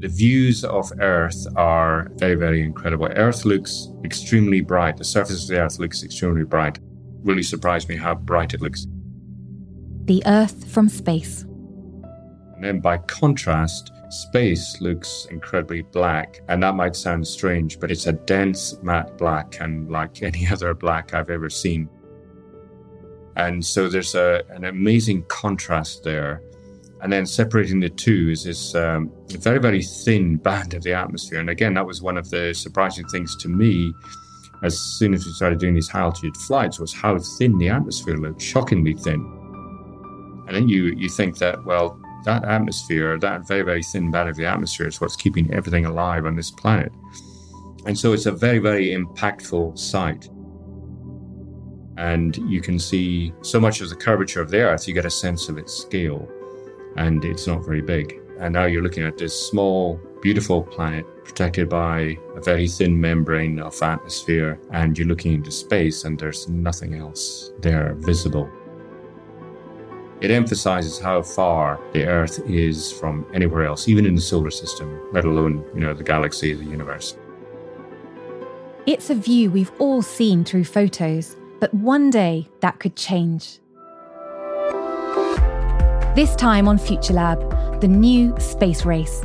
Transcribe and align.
The 0.00 0.08
views 0.08 0.64
of 0.64 0.90
Earth 0.98 1.46
are 1.56 2.10
very, 2.14 2.34
very 2.34 2.62
incredible. 2.62 3.08
Earth 3.16 3.44
looks 3.44 3.88
extremely 4.02 4.62
bright. 4.62 4.96
The 4.96 5.04
surface 5.04 5.42
of 5.42 5.48
the 5.48 5.60
Earth 5.60 5.78
looks 5.78 6.02
extremely 6.02 6.44
bright. 6.44 6.78
Really 7.22 7.42
surprised 7.42 7.86
me 7.86 7.96
how 7.96 8.14
bright 8.14 8.54
it 8.54 8.62
looks. 8.62 8.86
The 10.06 10.22
Earth 10.24 10.66
from 10.72 10.88
space. 10.88 11.42
And 11.42 12.64
then 12.64 12.80
by 12.80 12.96
contrast, 12.96 13.92
space 14.08 14.80
looks 14.80 15.26
incredibly 15.30 15.82
black. 15.82 16.40
And 16.48 16.62
that 16.62 16.76
might 16.76 16.96
sound 16.96 17.26
strange, 17.26 17.78
but 17.78 17.90
it's 17.90 18.06
a 18.06 18.12
dense 18.12 18.82
matte 18.82 19.18
black 19.18 19.60
and 19.60 19.90
like 19.90 20.22
any 20.22 20.46
other 20.48 20.72
black 20.72 21.12
I've 21.12 21.28
ever 21.28 21.50
seen. 21.50 21.90
And 23.36 23.62
so 23.62 23.86
there's 23.86 24.14
a, 24.14 24.44
an 24.48 24.64
amazing 24.64 25.24
contrast 25.24 26.04
there. 26.04 26.42
And 27.02 27.12
then 27.12 27.24
separating 27.24 27.80
the 27.80 27.88
two 27.88 28.30
is 28.30 28.44
this 28.44 28.74
um, 28.74 29.10
very, 29.28 29.58
very 29.58 29.82
thin 29.82 30.36
band 30.36 30.74
of 30.74 30.82
the 30.82 30.92
atmosphere. 30.92 31.40
And 31.40 31.48
again, 31.48 31.74
that 31.74 31.86
was 31.86 32.02
one 32.02 32.18
of 32.18 32.28
the 32.28 32.52
surprising 32.52 33.06
things 33.08 33.36
to 33.36 33.48
me 33.48 33.92
as 34.62 34.78
soon 34.78 35.14
as 35.14 35.24
we 35.24 35.32
started 35.32 35.58
doing 35.58 35.74
these 35.74 35.88
high 35.88 36.00
altitude 36.00 36.36
flights 36.36 36.78
was 36.78 36.92
how 36.92 37.18
thin 37.18 37.56
the 37.56 37.68
atmosphere 37.68 38.16
looked, 38.16 38.42
shockingly 38.42 38.94
thin. 38.94 39.20
And 40.46 40.56
then 40.56 40.68
you, 40.68 40.86
you 40.96 41.08
think 41.08 41.38
that, 41.38 41.64
well, 41.64 41.98
that 42.24 42.44
atmosphere, 42.44 43.18
that 43.18 43.48
very, 43.48 43.62
very 43.62 43.82
thin 43.82 44.10
band 44.10 44.28
of 44.28 44.36
the 44.36 44.44
atmosphere 44.44 44.86
is 44.86 45.00
what's 45.00 45.16
keeping 45.16 45.52
everything 45.54 45.86
alive 45.86 46.26
on 46.26 46.36
this 46.36 46.50
planet. 46.50 46.92
And 47.86 47.98
so 47.98 48.12
it's 48.12 48.26
a 48.26 48.32
very, 48.32 48.58
very 48.58 48.88
impactful 48.88 49.78
sight. 49.78 50.28
And 51.96 52.36
you 52.50 52.60
can 52.60 52.78
see 52.78 53.32
so 53.40 53.58
much 53.58 53.80
of 53.80 53.88
the 53.88 53.96
curvature 53.96 54.42
of 54.42 54.50
the 54.50 54.60
Earth, 54.60 54.86
you 54.86 54.92
get 54.92 55.06
a 55.06 55.10
sense 55.10 55.48
of 55.48 55.56
its 55.56 55.72
scale 55.72 56.28
and 56.96 57.24
it's 57.24 57.46
not 57.46 57.64
very 57.64 57.82
big. 57.82 58.20
And 58.38 58.54
now 58.54 58.64
you're 58.64 58.82
looking 58.82 59.04
at 59.04 59.18
this 59.18 59.34
small, 59.48 60.00
beautiful 60.22 60.62
planet 60.62 61.04
protected 61.24 61.68
by 61.68 62.16
a 62.34 62.40
very 62.40 62.66
thin 62.66 63.00
membrane 63.00 63.60
of 63.60 63.80
atmosphere, 63.82 64.58
and 64.72 64.98
you're 64.98 65.06
looking 65.06 65.34
into 65.34 65.50
space, 65.50 66.04
and 66.04 66.18
there's 66.18 66.48
nothing 66.48 66.94
else 66.94 67.52
there 67.60 67.94
visible. 67.98 68.50
It 70.20 70.30
emphasizes 70.30 70.98
how 70.98 71.22
far 71.22 71.80
the 71.92 72.04
Earth 72.04 72.40
is 72.46 72.92
from 72.92 73.24
anywhere 73.32 73.64
else, 73.64 73.88
even 73.88 74.04
in 74.04 74.14
the 74.14 74.20
solar 74.20 74.50
system, 74.50 75.00
let 75.12 75.24
alone, 75.24 75.64
you 75.74 75.80
know, 75.80 75.94
the 75.94 76.04
galaxy, 76.04 76.52
the 76.52 76.64
universe. 76.64 77.16
It's 78.86 79.08
a 79.08 79.14
view 79.14 79.50
we've 79.50 79.72
all 79.78 80.02
seen 80.02 80.44
through 80.44 80.64
photos, 80.64 81.36
but 81.58 81.72
one 81.72 82.10
day 82.10 82.48
that 82.60 82.80
could 82.80 82.96
change. 82.96 83.59
This 86.16 86.34
time 86.34 86.66
on 86.66 86.76
Future 86.76 87.12
Lab, 87.12 87.80
the 87.80 87.86
new 87.86 88.34
space 88.40 88.84
race. 88.84 89.22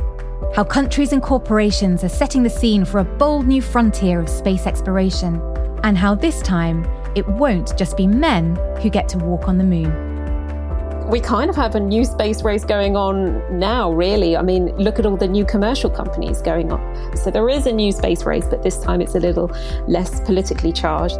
How 0.54 0.62
countries 0.62 1.12
and 1.12 1.20
corporations 1.20 2.04
are 2.04 2.08
setting 2.08 2.44
the 2.44 2.48
scene 2.48 2.84
for 2.84 3.00
a 3.00 3.04
bold 3.04 3.48
new 3.48 3.60
frontier 3.60 4.20
of 4.20 4.28
space 4.28 4.68
exploration. 4.68 5.42
And 5.82 5.98
how 5.98 6.14
this 6.14 6.40
time, 6.42 6.86
it 7.16 7.26
won't 7.26 7.76
just 7.76 7.96
be 7.96 8.06
men 8.06 8.54
who 8.80 8.88
get 8.88 9.08
to 9.08 9.18
walk 9.18 9.48
on 9.48 9.58
the 9.58 9.64
moon. 9.64 11.08
We 11.08 11.18
kind 11.18 11.50
of 11.50 11.56
have 11.56 11.74
a 11.74 11.80
new 11.80 12.04
space 12.04 12.44
race 12.44 12.64
going 12.64 12.96
on 12.96 13.58
now, 13.58 13.90
really. 13.90 14.36
I 14.36 14.42
mean, 14.42 14.66
look 14.76 15.00
at 15.00 15.06
all 15.06 15.16
the 15.16 15.26
new 15.26 15.44
commercial 15.44 15.90
companies 15.90 16.40
going 16.40 16.70
on. 16.70 17.16
So 17.16 17.32
there 17.32 17.48
is 17.48 17.66
a 17.66 17.72
new 17.72 17.90
space 17.90 18.24
race, 18.24 18.46
but 18.48 18.62
this 18.62 18.78
time 18.78 19.00
it's 19.00 19.16
a 19.16 19.20
little 19.20 19.50
less 19.88 20.20
politically 20.20 20.72
charged. 20.72 21.18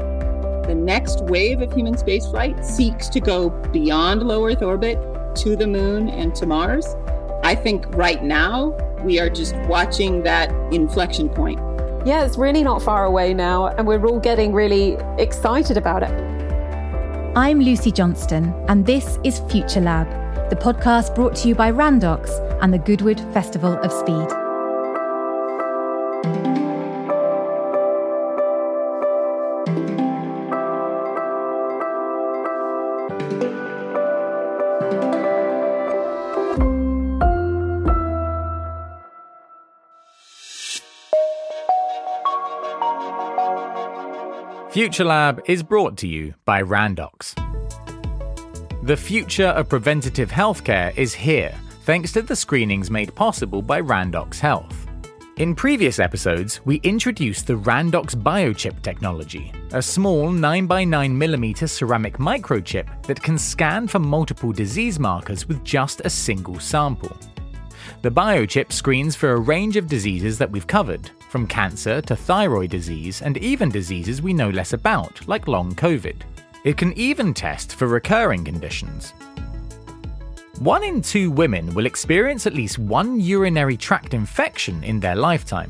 The 0.68 0.76
next 0.76 1.24
wave 1.24 1.60
of 1.60 1.72
human 1.72 1.96
spaceflight 1.96 2.64
seeks 2.64 3.08
to 3.08 3.18
go 3.18 3.50
beyond 3.50 4.22
low 4.22 4.46
Earth 4.46 4.62
orbit 4.62 5.15
to 5.36 5.54
the 5.54 5.66
moon 5.66 6.08
and 6.08 6.34
to 6.34 6.46
Mars. 6.46 6.96
I 7.44 7.54
think 7.54 7.86
right 7.94 8.22
now 8.22 8.70
we 9.04 9.20
are 9.20 9.28
just 9.28 9.54
watching 9.68 10.22
that 10.22 10.50
inflection 10.72 11.28
point. 11.28 11.60
Yeah, 12.06 12.24
it's 12.24 12.38
really 12.38 12.62
not 12.62 12.82
far 12.82 13.04
away 13.04 13.34
now, 13.34 13.66
and 13.66 13.86
we're 13.86 14.04
all 14.06 14.20
getting 14.20 14.52
really 14.52 14.96
excited 15.18 15.76
about 15.76 16.02
it. 16.02 16.10
I'm 17.36 17.60
Lucy 17.60 17.92
Johnston, 17.92 18.54
and 18.68 18.86
this 18.86 19.18
is 19.24 19.40
Future 19.50 19.80
Lab, 19.80 20.08
the 20.48 20.56
podcast 20.56 21.14
brought 21.14 21.36
to 21.36 21.48
you 21.48 21.54
by 21.54 21.70
Randox 21.70 22.30
and 22.62 22.72
the 22.72 22.78
Goodwood 22.78 23.20
Festival 23.34 23.74
of 23.74 23.92
Speed. 23.92 24.45
Future 44.76 45.04
Lab 45.06 45.40
is 45.46 45.62
brought 45.62 45.96
to 45.96 46.06
you 46.06 46.34
by 46.44 46.60
Randox. 46.62 47.32
The 48.82 48.94
future 48.94 49.46
of 49.46 49.70
preventative 49.70 50.30
healthcare 50.30 50.94
is 50.98 51.14
here, 51.14 51.54
thanks 51.84 52.12
to 52.12 52.20
the 52.20 52.36
screenings 52.36 52.90
made 52.90 53.14
possible 53.14 53.62
by 53.62 53.80
Randox 53.80 54.38
Health. 54.38 54.86
In 55.38 55.54
previous 55.54 55.98
episodes, 55.98 56.60
we 56.66 56.76
introduced 56.82 57.46
the 57.46 57.56
Randox 57.56 58.14
biochip 58.14 58.82
technology, 58.82 59.50
a 59.72 59.80
small 59.80 60.28
9x9mm 60.28 61.66
ceramic 61.66 62.18
microchip 62.18 63.02
that 63.04 63.22
can 63.22 63.38
scan 63.38 63.88
for 63.88 63.98
multiple 63.98 64.52
disease 64.52 64.98
markers 64.98 65.48
with 65.48 65.64
just 65.64 66.02
a 66.04 66.10
single 66.10 66.60
sample. 66.60 67.16
The 68.02 68.10
biochip 68.10 68.70
screens 68.72 69.16
for 69.16 69.30
a 69.32 69.40
range 69.40 69.76
of 69.76 69.86
diseases 69.86 70.36
that 70.36 70.50
we've 70.50 70.66
covered, 70.66 71.10
from 71.36 71.46
cancer 71.46 72.00
to 72.00 72.16
thyroid 72.16 72.70
disease 72.70 73.20
and 73.20 73.36
even 73.36 73.68
diseases 73.68 74.22
we 74.22 74.32
know 74.32 74.48
less 74.48 74.72
about, 74.72 75.20
like 75.28 75.46
long 75.46 75.74
COVID. 75.74 76.22
It 76.64 76.78
can 76.78 76.94
even 76.94 77.34
test 77.34 77.74
for 77.74 77.88
recurring 77.88 78.42
conditions. 78.42 79.12
One 80.60 80.82
in 80.82 81.02
two 81.02 81.30
women 81.30 81.74
will 81.74 81.84
experience 81.84 82.46
at 82.46 82.54
least 82.54 82.78
one 82.78 83.20
urinary 83.20 83.76
tract 83.76 84.14
infection 84.14 84.82
in 84.82 84.98
their 84.98 85.14
lifetime. 85.14 85.68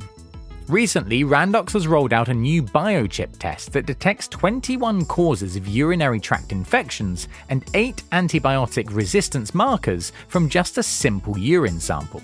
Recently, 0.68 1.24
Randox 1.24 1.72
has 1.72 1.88
rolled 1.88 2.12
out 2.12 2.28
a 2.28 2.34
new 2.34 2.62
biochip 2.62 3.36
test 3.40 3.72
that 3.72 3.86
detects 3.86 4.28
21 4.28 5.04
causes 5.06 5.56
of 5.56 5.66
urinary 5.66 6.20
tract 6.20 6.52
infections 6.52 7.26
and 7.48 7.64
8 7.74 8.04
antibiotic 8.12 8.94
resistance 8.94 9.52
markers 9.52 10.12
from 10.28 10.48
just 10.48 10.78
a 10.78 10.82
simple 10.84 11.36
urine 11.36 11.80
sample. 11.80 12.22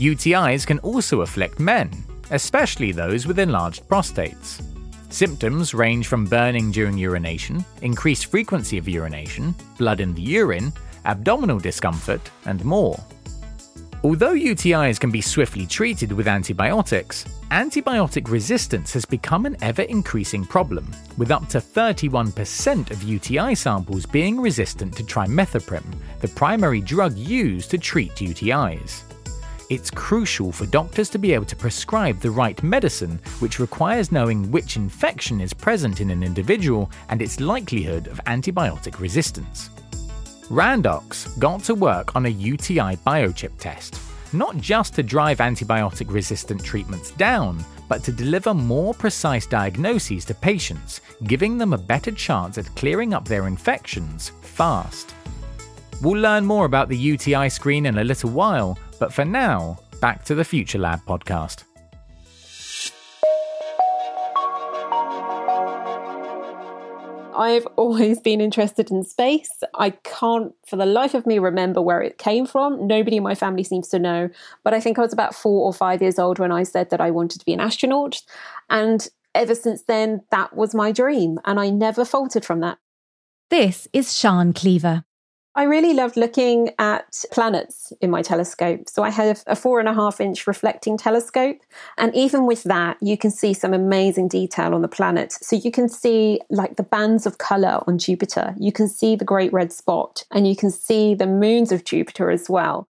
UTIs 0.00 0.66
can 0.66 0.80
also 0.80 1.20
afflict 1.20 1.60
men, 1.60 1.92
especially 2.30 2.92
those 2.92 3.26
with 3.26 3.38
enlarged 3.38 3.86
prostates. 3.88 4.62
Symptoms 5.10 5.72
range 5.72 6.06
from 6.06 6.26
burning 6.26 6.70
during 6.70 6.98
urination, 6.98 7.64
increased 7.82 8.26
frequency 8.26 8.76
of 8.76 8.88
urination, 8.88 9.54
blood 9.78 10.00
in 10.00 10.14
the 10.14 10.20
urine, 10.20 10.72
abdominal 11.06 11.58
discomfort, 11.58 12.30
and 12.44 12.64
more. 12.64 12.98
Although 14.04 14.34
UTIs 14.34 15.00
can 15.00 15.10
be 15.10 15.20
swiftly 15.20 15.66
treated 15.66 16.12
with 16.12 16.28
antibiotics, 16.28 17.24
antibiotic 17.50 18.30
resistance 18.30 18.92
has 18.92 19.04
become 19.04 19.44
an 19.44 19.56
ever 19.60 19.82
increasing 19.82 20.44
problem, 20.44 20.88
with 21.16 21.32
up 21.32 21.48
to 21.48 21.58
31% 21.58 22.90
of 22.92 23.02
UTI 23.02 23.56
samples 23.56 24.06
being 24.06 24.40
resistant 24.40 24.94
to 24.96 25.02
trimethoprim, 25.02 25.84
the 26.20 26.28
primary 26.28 26.80
drug 26.80 27.16
used 27.16 27.70
to 27.70 27.78
treat 27.78 28.14
UTIs. 28.16 29.07
It's 29.70 29.90
crucial 29.90 30.50
for 30.50 30.64
doctors 30.64 31.10
to 31.10 31.18
be 31.18 31.34
able 31.34 31.44
to 31.44 31.54
prescribe 31.54 32.20
the 32.20 32.30
right 32.30 32.60
medicine, 32.62 33.20
which 33.40 33.58
requires 33.58 34.10
knowing 34.10 34.50
which 34.50 34.76
infection 34.76 35.42
is 35.42 35.52
present 35.52 36.00
in 36.00 36.08
an 36.08 36.22
individual 36.22 36.90
and 37.10 37.20
its 37.20 37.38
likelihood 37.38 38.06
of 38.06 38.18
antibiotic 38.24 38.98
resistance. 38.98 39.68
Randox 40.48 41.38
got 41.38 41.64
to 41.64 41.74
work 41.74 42.16
on 42.16 42.24
a 42.24 42.30
UTI 42.30 42.96
biochip 43.06 43.58
test, 43.58 44.00
not 44.32 44.56
just 44.56 44.94
to 44.94 45.02
drive 45.02 45.36
antibiotic 45.36 46.10
resistant 46.10 46.64
treatments 46.64 47.10
down, 47.10 47.62
but 47.88 48.02
to 48.04 48.12
deliver 48.12 48.54
more 48.54 48.94
precise 48.94 49.46
diagnoses 49.46 50.24
to 50.24 50.34
patients, 50.34 51.02
giving 51.24 51.58
them 51.58 51.74
a 51.74 51.78
better 51.78 52.10
chance 52.10 52.56
at 52.56 52.74
clearing 52.74 53.12
up 53.12 53.28
their 53.28 53.46
infections 53.46 54.32
fast. 54.40 55.14
We'll 56.00 56.22
learn 56.22 56.46
more 56.46 56.64
about 56.64 56.88
the 56.88 56.96
UTI 56.96 57.50
screen 57.50 57.84
in 57.84 57.98
a 57.98 58.04
little 58.04 58.30
while, 58.30 58.78
but 58.98 59.12
for 59.12 59.24
now, 59.24 59.78
back 60.00 60.24
to 60.24 60.34
the 60.34 60.44
Future 60.44 60.78
Lab 60.78 61.00
podcast. 61.06 61.64
I've 67.38 67.66
always 67.76 68.18
been 68.18 68.40
interested 68.40 68.90
in 68.90 69.04
space. 69.04 69.62
I 69.74 69.90
can't, 69.90 70.52
for 70.66 70.74
the 70.74 70.84
life 70.84 71.14
of 71.14 71.24
me, 71.24 71.38
remember 71.38 71.80
where 71.80 72.02
it 72.02 72.18
came 72.18 72.46
from. 72.46 72.88
Nobody 72.88 73.18
in 73.18 73.22
my 73.22 73.36
family 73.36 73.62
seems 73.62 73.86
to 73.88 74.00
know. 74.00 74.28
But 74.64 74.74
I 74.74 74.80
think 74.80 74.98
I 74.98 75.02
was 75.02 75.12
about 75.12 75.36
four 75.36 75.64
or 75.64 75.72
five 75.72 76.02
years 76.02 76.18
old 76.18 76.40
when 76.40 76.50
I 76.50 76.64
said 76.64 76.90
that 76.90 77.00
I 77.00 77.12
wanted 77.12 77.38
to 77.38 77.44
be 77.44 77.52
an 77.52 77.60
astronaut. 77.60 78.22
And 78.68 79.08
ever 79.36 79.54
since 79.54 79.84
then, 79.84 80.22
that 80.32 80.56
was 80.56 80.74
my 80.74 80.90
dream. 80.90 81.38
And 81.44 81.60
I 81.60 81.70
never 81.70 82.04
faltered 82.04 82.44
from 82.44 82.58
that. 82.60 82.78
This 83.50 83.86
is 83.92 84.08
Siân 84.08 84.52
Cleaver. 84.52 85.04
I 85.58 85.64
really 85.64 85.92
loved 85.92 86.16
looking 86.16 86.70
at 86.78 87.24
planets 87.32 87.92
in 88.00 88.12
my 88.12 88.22
telescope. 88.22 88.88
So 88.88 89.02
I 89.02 89.10
have 89.10 89.42
a 89.48 89.56
four 89.56 89.80
and 89.80 89.88
a 89.88 89.92
half 89.92 90.20
inch 90.20 90.46
reflecting 90.46 90.96
telescope. 90.96 91.58
And 91.96 92.14
even 92.14 92.46
with 92.46 92.62
that, 92.62 92.96
you 93.00 93.18
can 93.18 93.32
see 93.32 93.52
some 93.54 93.74
amazing 93.74 94.28
detail 94.28 94.72
on 94.72 94.82
the 94.82 94.88
planets. 94.88 95.44
So 95.44 95.56
you 95.56 95.72
can 95.72 95.88
see 95.88 96.40
like 96.48 96.76
the 96.76 96.84
bands 96.84 97.26
of 97.26 97.38
color 97.38 97.82
on 97.88 97.98
Jupiter. 97.98 98.54
You 98.56 98.70
can 98.70 98.86
see 98.86 99.16
the 99.16 99.24
great 99.24 99.52
red 99.52 99.72
spot 99.72 100.24
and 100.30 100.46
you 100.46 100.54
can 100.54 100.70
see 100.70 101.16
the 101.16 101.26
moons 101.26 101.72
of 101.72 101.82
Jupiter 101.82 102.30
as 102.30 102.48
well. 102.48 102.86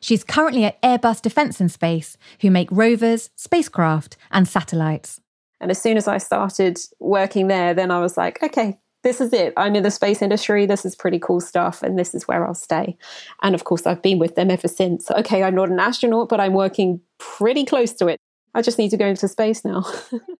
She's 0.00 0.24
currently 0.24 0.64
at 0.64 0.80
Airbus 0.80 1.20
Defence 1.20 1.60
and 1.60 1.70
Space, 1.70 2.16
who 2.40 2.50
make 2.50 2.68
rovers, 2.72 3.28
spacecraft, 3.36 4.16
and 4.30 4.48
satellites. 4.48 5.20
And 5.60 5.70
as 5.70 5.82
soon 5.82 5.98
as 5.98 6.08
I 6.08 6.16
started 6.16 6.78
working 6.98 7.48
there, 7.48 7.74
then 7.74 7.90
I 7.90 8.00
was 8.00 8.16
like, 8.16 8.42
okay, 8.42 8.78
this 9.06 9.20
is 9.20 9.32
it. 9.32 9.52
I'm 9.56 9.76
in 9.76 9.84
the 9.84 9.90
space 9.92 10.20
industry. 10.20 10.66
This 10.66 10.84
is 10.84 10.96
pretty 10.96 11.20
cool 11.20 11.40
stuff. 11.40 11.80
And 11.80 11.96
this 11.96 12.12
is 12.12 12.26
where 12.26 12.44
I'll 12.44 12.54
stay. 12.54 12.98
And 13.40 13.54
of 13.54 13.62
course, 13.62 13.86
I've 13.86 14.02
been 14.02 14.18
with 14.18 14.34
them 14.34 14.50
ever 14.50 14.66
since. 14.66 15.08
Okay, 15.12 15.44
I'm 15.44 15.54
not 15.54 15.70
an 15.70 15.78
astronaut, 15.78 16.28
but 16.28 16.40
I'm 16.40 16.54
working 16.54 17.00
pretty 17.18 17.64
close 17.64 17.92
to 17.94 18.08
it. 18.08 18.18
I 18.52 18.62
just 18.62 18.78
need 18.78 18.90
to 18.90 18.96
go 18.96 19.06
into 19.06 19.28
space 19.28 19.64
now. 19.64 19.84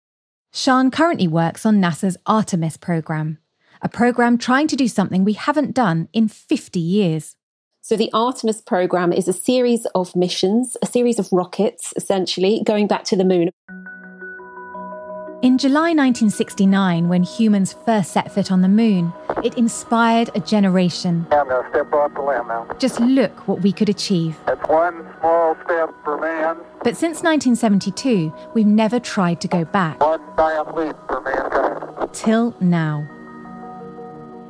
Siân 0.53 0.93
currently 0.93 1.29
works 1.29 1.65
on 1.65 1.81
NASA's 1.81 2.17
Artemis 2.27 2.77
program, 2.77 3.39
a 3.83 3.89
program 3.89 4.37
trying 4.37 4.67
to 4.67 4.77
do 4.77 4.89
something 4.89 5.23
we 5.23 5.35
haven't 5.35 5.75
done 5.75 6.09
in 6.13 6.27
50 6.27 6.81
years. 6.81 7.37
So, 7.83 7.95
the 7.95 8.11
Artemis 8.13 8.63
program 8.63 9.13
is 9.13 9.29
a 9.29 9.33
series 9.33 9.87
of 9.95 10.17
missions, 10.17 10.77
a 10.83 10.87
series 10.87 11.21
of 11.21 11.29
rockets, 11.31 11.95
essentially, 11.95 12.63
going 12.67 12.89
back 12.89 13.05
to 13.05 13.17
the 13.17 13.25
moon. 13.25 13.51
In 15.43 15.59
July 15.59 15.93
1969, 15.93 17.09
when 17.09 17.23
humans 17.23 17.75
first 17.85 18.13
set 18.13 18.33
foot 18.33 18.51
on 18.51 18.63
the 18.63 18.69
moon, 18.69 19.13
it 19.45 19.57
inspired 19.59 20.31
a 20.35 20.41
generation. 20.41 21.27
I'm 21.31 21.49
going 21.49 21.63
to 21.63 21.71
step 21.71 21.93
off 21.93 22.15
the 22.15 22.23
limb 22.23 22.49
now. 22.49 22.67
Just 22.79 22.99
look 23.01 23.47
what 23.47 23.61
we 23.61 23.71
could 23.71 23.89
achieve. 23.89 24.37
It's 24.49 24.67
one 24.69 25.07
small 25.21 25.55
step 25.65 25.91
for 26.05 26.19
man, 26.19 26.57
But 26.83 26.97
since 26.97 27.23
1972, 27.23 28.33
we've 28.55 28.67
never 28.67 28.99
tried 28.99 29.41
to 29.43 29.49
go 29.49 29.65
back. 29.67 30.01
one 30.01 30.21
giant 30.37 30.75
leap 30.75 30.97
for 31.07 31.21
mankind. 31.21 32.13
Till 32.15 32.55
now. 32.61 33.07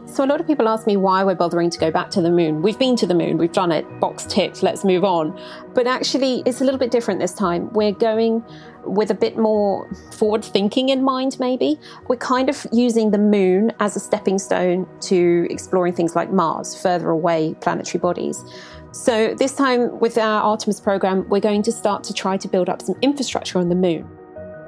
So, 0.07 0.25
a 0.25 0.27
lot 0.27 0.41
of 0.41 0.47
people 0.47 0.69
ask 0.69 0.87
me 0.87 0.97
why 0.97 1.25
we're 1.25 1.35
bothering 1.35 1.69
to 1.69 1.79
go 1.79 1.91
back 1.91 2.11
to 2.11 2.23
the 2.23 2.31
moon. 2.31 2.63
We've 2.63 2.79
been 2.79 2.95
to 2.97 3.07
the 3.07 3.15
moon, 3.15 3.39
we've 3.39 3.53
done 3.53 3.73
it, 3.73 3.85
box 3.99 4.25
ticked, 4.25 4.63
let's 4.63 4.85
move 4.85 5.03
on. 5.03 5.39
But 5.75 5.89
actually, 5.89 6.45
it's 6.47 6.61
a 6.61 6.65
little 6.65 6.79
bit 6.79 6.93
different 6.93 7.19
this 7.19 7.35
time. 7.35 7.73
We're 7.73 7.93
going 7.93 8.45
with 8.85 9.11
a 9.11 9.15
bit 9.15 9.37
more 9.37 9.93
forward 10.13 10.45
thinking 10.45 10.91
in 10.91 11.03
mind, 11.03 11.39
maybe. 11.41 11.79
We're 12.09 12.17
kind 12.17 12.49
of 12.49 12.65
using 12.73 13.11
the 13.11 13.19
moon 13.19 13.73
as 13.81 13.97
a 13.97 14.01
stepping 14.01 14.39
stone 14.39 14.87
to 15.03 15.49
exploring 15.51 15.95
things 15.95 16.15
like 16.15 16.31
Mars, 16.31 16.81
further 16.81 17.11
away 17.11 17.57
planetary 17.61 18.01
bodies. 18.01 18.45
So, 18.93 19.35
this 19.35 19.55
time 19.55 19.99
with 19.99 20.17
our 20.19 20.41
Artemis 20.41 20.81
program, 20.81 21.29
we're 21.29 21.41
going 21.41 21.63
to 21.65 21.73
start 21.73 22.05
to 22.05 22.15
try 22.15 22.37
to 22.37 22.47
build 22.47 22.69
up 22.69 22.81
some 22.81 22.95
infrastructure 23.03 23.59
on 23.59 23.69
the 23.69 23.75
moon. 23.75 24.09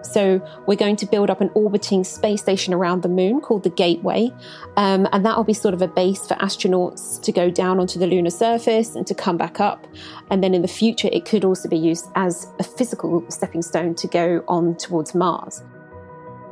So, 0.03 0.41
we're 0.67 0.77
going 0.77 0.97
to 0.97 1.07
build 1.07 1.31
up 1.31 1.41
an 1.41 1.51
orbiting 1.55 2.05
space 2.05 2.43
station 2.43 2.75
around 2.75 3.03
the 3.03 3.09
moon 3.09 3.41
called 3.41 3.63
the 3.63 3.71
Gateway. 3.71 4.31
Um, 4.77 5.09
and 5.13 5.25
that 5.25 5.37
will 5.37 5.45
be 5.45 5.55
sort 5.55 5.75
of 5.75 5.83
a 5.83 5.89
base 5.89 6.27
for 6.27 6.35
astronauts 6.35 7.21
to 7.23 7.33
go 7.33 7.51
down 7.51 7.81
onto 7.81 7.99
the 7.99 8.07
lunar 8.07 8.31
surface 8.31 8.95
and 8.95 9.07
to 9.07 9.15
come 9.15 9.37
back 9.37 9.61
up. 9.61 9.87
And 10.31 10.43
then 10.43 10.55
in 10.55 10.63
the 10.63 10.69
future, 10.69 11.09
it 11.13 11.25
could 11.25 11.45
also 11.45 11.69
be 11.69 11.79
used 11.79 12.07
as 12.15 12.47
a 12.59 12.65
physical 12.65 13.25
stepping 13.31 13.63
stone 13.63 13.95
to 13.97 14.07
go 14.07 14.45
on 14.49 14.77
towards 14.77 15.15
Mars. 15.15 15.63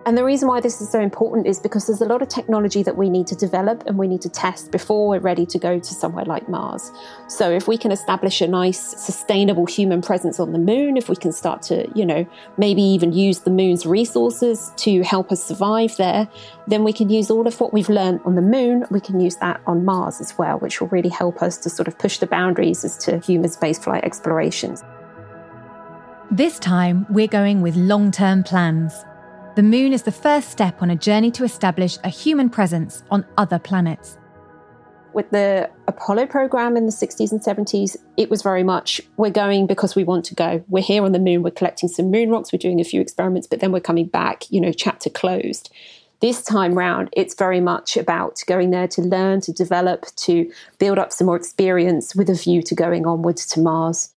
And 0.07 0.17
the 0.17 0.23
reason 0.23 0.47
why 0.47 0.61
this 0.61 0.81
is 0.81 0.89
so 0.89 1.01
important 1.01 1.49
is 1.49 1.59
because 1.59 1.89
there's 1.89 2.01
a 2.01 2.05
lot 2.05 2.23
of 2.23 2.29
technology 2.29 2.85
that 2.85 2.97
we 2.97 3.11
need 3.11 3.27
to 3.27 3.35
develop 3.35 3.83
and 3.89 3.99
we 3.99 4.07
need 4.07 4.23
to 4.23 4.29
test 4.29 4.71
before 4.71 5.09
we're 5.09 5.19
ready 5.19 5.45
to 5.47 5.59
go 5.59 5.81
to 5.81 5.95
somewhere 5.95 6.25
like 6.25 6.49
Mars. 6.49 6.93
So 7.27 7.51
if 7.51 7.67
we 7.67 7.77
can 7.77 7.91
establish 7.91 8.41
a 8.41 8.47
nice, 8.47 8.79
sustainable 9.05 9.67
human 9.67 10.03
presence 10.03 10.39
on 10.39 10.53
the 10.53 10.61
moon, 10.61 10.97
if 10.97 11.09
we 11.09 11.17
can 11.17 11.33
start 11.33 11.61
to, 11.63 11.91
you 11.97 12.07
know, 12.07 12.25
maybe 12.57 12.83
even 12.83 13.13
use 13.13 13.41
the 13.41 13.51
moon's 13.51 13.85
resources 13.85 14.71
to 14.77 15.03
help 15.03 15.33
us 15.33 15.43
survive 15.43 15.97
there, 15.97 16.29
then 16.69 16.85
we 16.85 16.93
can 16.93 17.11
use 17.11 17.29
all 17.29 17.49
of 17.49 17.59
what 17.59 17.73
we've 17.73 17.89
learned 17.89 18.21
on 18.25 18.37
the 18.37 18.43
moon, 18.43 18.87
we 18.93 19.01
can 19.01 19.19
use 19.19 19.35
that 19.39 19.61
on 19.67 19.85
Mars 19.85 20.21
as 20.21 20.39
well, 20.39 20.61
which 20.61 20.81
will 20.81 20.89
really 20.89 21.09
help 21.09 21.43
us 21.43 21.59
to 21.59 21.69
sort 21.69 21.89
of 21.89 21.99
push 21.99 22.19
the 22.19 22.29
boundaries 22.29 22.85
as 22.85 22.97
to 22.99 23.19
human 23.19 23.51
spaceflight 23.51 24.05
explorations. 24.05 24.85
This 26.31 26.61
time, 26.61 27.07
we're 27.11 27.27
going 27.27 27.61
with 27.61 27.75
long 27.75 28.13
term 28.13 28.45
plans. 28.45 29.05
The 29.57 29.63
moon 29.63 29.95
is 29.95 30.03
the 30.03 30.13
first 30.13 30.51
step 30.51 30.83
on 30.83 30.91
a 30.91 30.97
journey 30.97 31.31
to 31.31 31.43
establish 31.43 31.97
a 32.05 32.11
human 32.11 32.51
presence 32.51 33.03
on 33.11 33.25
other 33.39 33.59
planets. 33.59 34.19
with 35.15 35.31
the 35.31 35.71
Apollo 35.89 36.27
program 36.27 36.77
in 36.77 36.85
the 36.85 36.93
60s 36.93 37.33
and 37.33 37.41
70s, 37.41 37.97
it 38.19 38.29
was 38.29 38.43
very 38.43 38.63
much 38.63 39.01
we're 39.17 39.31
going 39.31 39.67
because 39.67 39.97
we 39.97 40.05
want 40.05 40.27
to 40.27 40.35
go. 40.35 40.63
We're 40.69 40.83
here 40.83 41.03
on 41.03 41.13
the 41.13 41.19
moon, 41.19 41.43
we're 41.43 41.53
collecting 41.53 41.89
some 41.89 42.11
moon 42.11 42.29
rocks, 42.29 42.53
we're 42.53 42.59
doing 42.59 42.83
a 42.83 42.85
few 42.85 43.01
experiments, 43.01 43.47
but 43.47 43.61
then 43.61 43.73
we're 43.73 43.81
coming 43.81 44.09
back, 44.09 44.45
you 44.51 44.61
know, 44.61 44.73
chapter 44.73 45.09
closed. 45.09 45.73
This 46.21 46.43
time 46.43 46.75
round, 46.75 47.09
it's 47.15 47.35
very 47.35 47.63
much 47.63 47.97
about 47.97 48.43
going 48.47 48.73
there 48.73 48.89
to 48.89 49.01
learn, 49.01 49.41
to 49.41 49.55
develop, 49.55 50.05
to 50.17 50.53
build 50.79 50.99
up 50.99 51.13
some 51.13 51.29
more 51.29 51.37
experience 51.37 52.15
with 52.15 52.29
a 52.29 52.35
view 52.35 52.61
to 52.61 52.75
going 52.75 53.07
onwards 53.07 53.47
to 53.47 53.61
Mars. 53.61 54.13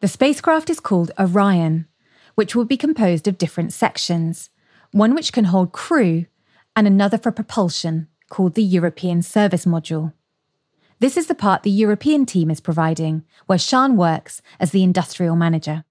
The 0.00 0.08
spacecraft 0.08 0.68
is 0.68 0.78
called 0.78 1.10
Orion, 1.18 1.86
which 2.34 2.54
will 2.54 2.66
be 2.66 2.76
composed 2.76 3.26
of 3.26 3.38
different 3.38 3.72
sections 3.72 4.50
one 4.92 5.14
which 5.14 5.32
can 5.32 5.44
hold 5.44 5.72
crew, 5.72 6.26
and 6.74 6.86
another 6.86 7.18
for 7.18 7.32
propulsion, 7.32 8.08
called 8.30 8.54
the 8.54 8.62
European 8.62 9.22
Service 9.22 9.64
Module. 9.64 10.12
This 11.00 11.16
is 11.16 11.26
the 11.26 11.34
part 11.34 11.62
the 11.62 11.70
European 11.70 12.26
team 12.26 12.50
is 12.50 12.60
providing, 12.60 13.24
where 13.46 13.58
Siân 13.58 13.96
works 13.96 14.42
as 14.58 14.70
the 14.70 14.82
industrial 14.82 15.36
manager. 15.36 15.84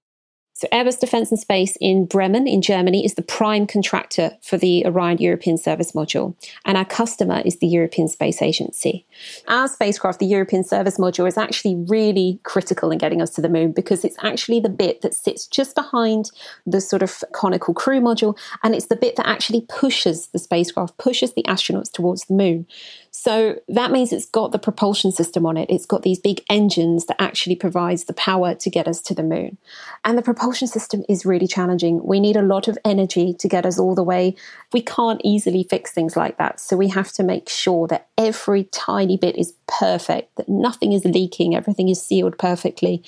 So, 0.58 0.66
Airbus 0.72 0.98
Defence 0.98 1.30
and 1.30 1.38
Space 1.38 1.78
in 1.80 2.06
Bremen, 2.06 2.48
in 2.48 2.62
Germany, 2.62 3.04
is 3.04 3.14
the 3.14 3.22
prime 3.22 3.64
contractor 3.64 4.32
for 4.42 4.58
the 4.58 4.84
Orion 4.86 5.18
European 5.18 5.56
Service 5.56 5.92
Module, 5.92 6.34
and 6.64 6.76
our 6.76 6.84
customer 6.84 7.42
is 7.44 7.60
the 7.60 7.68
European 7.68 8.08
Space 8.08 8.42
Agency. 8.42 9.06
Our 9.46 9.68
spacecraft, 9.68 10.18
the 10.18 10.26
European 10.26 10.64
Service 10.64 10.98
Module, 10.98 11.28
is 11.28 11.38
actually 11.38 11.76
really 11.76 12.40
critical 12.42 12.90
in 12.90 12.98
getting 12.98 13.22
us 13.22 13.30
to 13.36 13.40
the 13.40 13.48
moon 13.48 13.70
because 13.70 14.04
it's 14.04 14.16
actually 14.24 14.58
the 14.58 14.68
bit 14.68 15.00
that 15.02 15.14
sits 15.14 15.46
just 15.46 15.76
behind 15.76 16.32
the 16.66 16.80
sort 16.80 17.04
of 17.04 17.22
conical 17.32 17.72
crew 17.72 18.00
module, 18.00 18.36
and 18.64 18.74
it's 18.74 18.86
the 18.86 18.96
bit 18.96 19.14
that 19.14 19.28
actually 19.28 19.60
pushes 19.68 20.26
the 20.32 20.40
spacecraft, 20.40 20.98
pushes 20.98 21.34
the 21.34 21.44
astronauts 21.44 21.92
towards 21.92 22.24
the 22.24 22.34
moon. 22.34 22.66
So 23.20 23.56
that 23.66 23.90
means 23.90 24.12
it's 24.12 24.26
got 24.26 24.52
the 24.52 24.60
propulsion 24.60 25.10
system 25.10 25.44
on 25.44 25.56
it. 25.56 25.68
It's 25.68 25.86
got 25.86 26.02
these 26.02 26.20
big 26.20 26.44
engines 26.48 27.06
that 27.06 27.20
actually 27.20 27.56
provides 27.56 28.04
the 28.04 28.12
power 28.12 28.54
to 28.54 28.70
get 28.70 28.86
us 28.86 29.02
to 29.02 29.12
the 29.12 29.24
moon. 29.24 29.58
And 30.04 30.16
the 30.16 30.22
propulsion 30.22 30.68
system 30.68 31.02
is 31.08 31.26
really 31.26 31.48
challenging. 31.48 32.00
We 32.04 32.20
need 32.20 32.36
a 32.36 32.42
lot 32.42 32.68
of 32.68 32.78
energy 32.84 33.34
to 33.34 33.48
get 33.48 33.66
us 33.66 33.76
all 33.76 33.96
the 33.96 34.04
way. 34.04 34.36
We 34.72 34.82
can't 34.82 35.20
easily 35.24 35.64
fix 35.64 35.90
things 35.90 36.16
like 36.16 36.38
that. 36.38 36.60
So 36.60 36.76
we 36.76 36.86
have 36.90 37.10
to 37.14 37.24
make 37.24 37.48
sure 37.48 37.88
that 37.88 38.07
every 38.18 38.64
tiny 38.64 39.16
bit 39.16 39.36
is 39.36 39.54
perfect, 39.68 40.34
that 40.36 40.48
nothing 40.48 40.92
is 40.92 41.04
leaking, 41.04 41.54
everything 41.54 41.88
is 41.88 42.02
sealed 42.02 42.36
perfectly. 42.36 43.02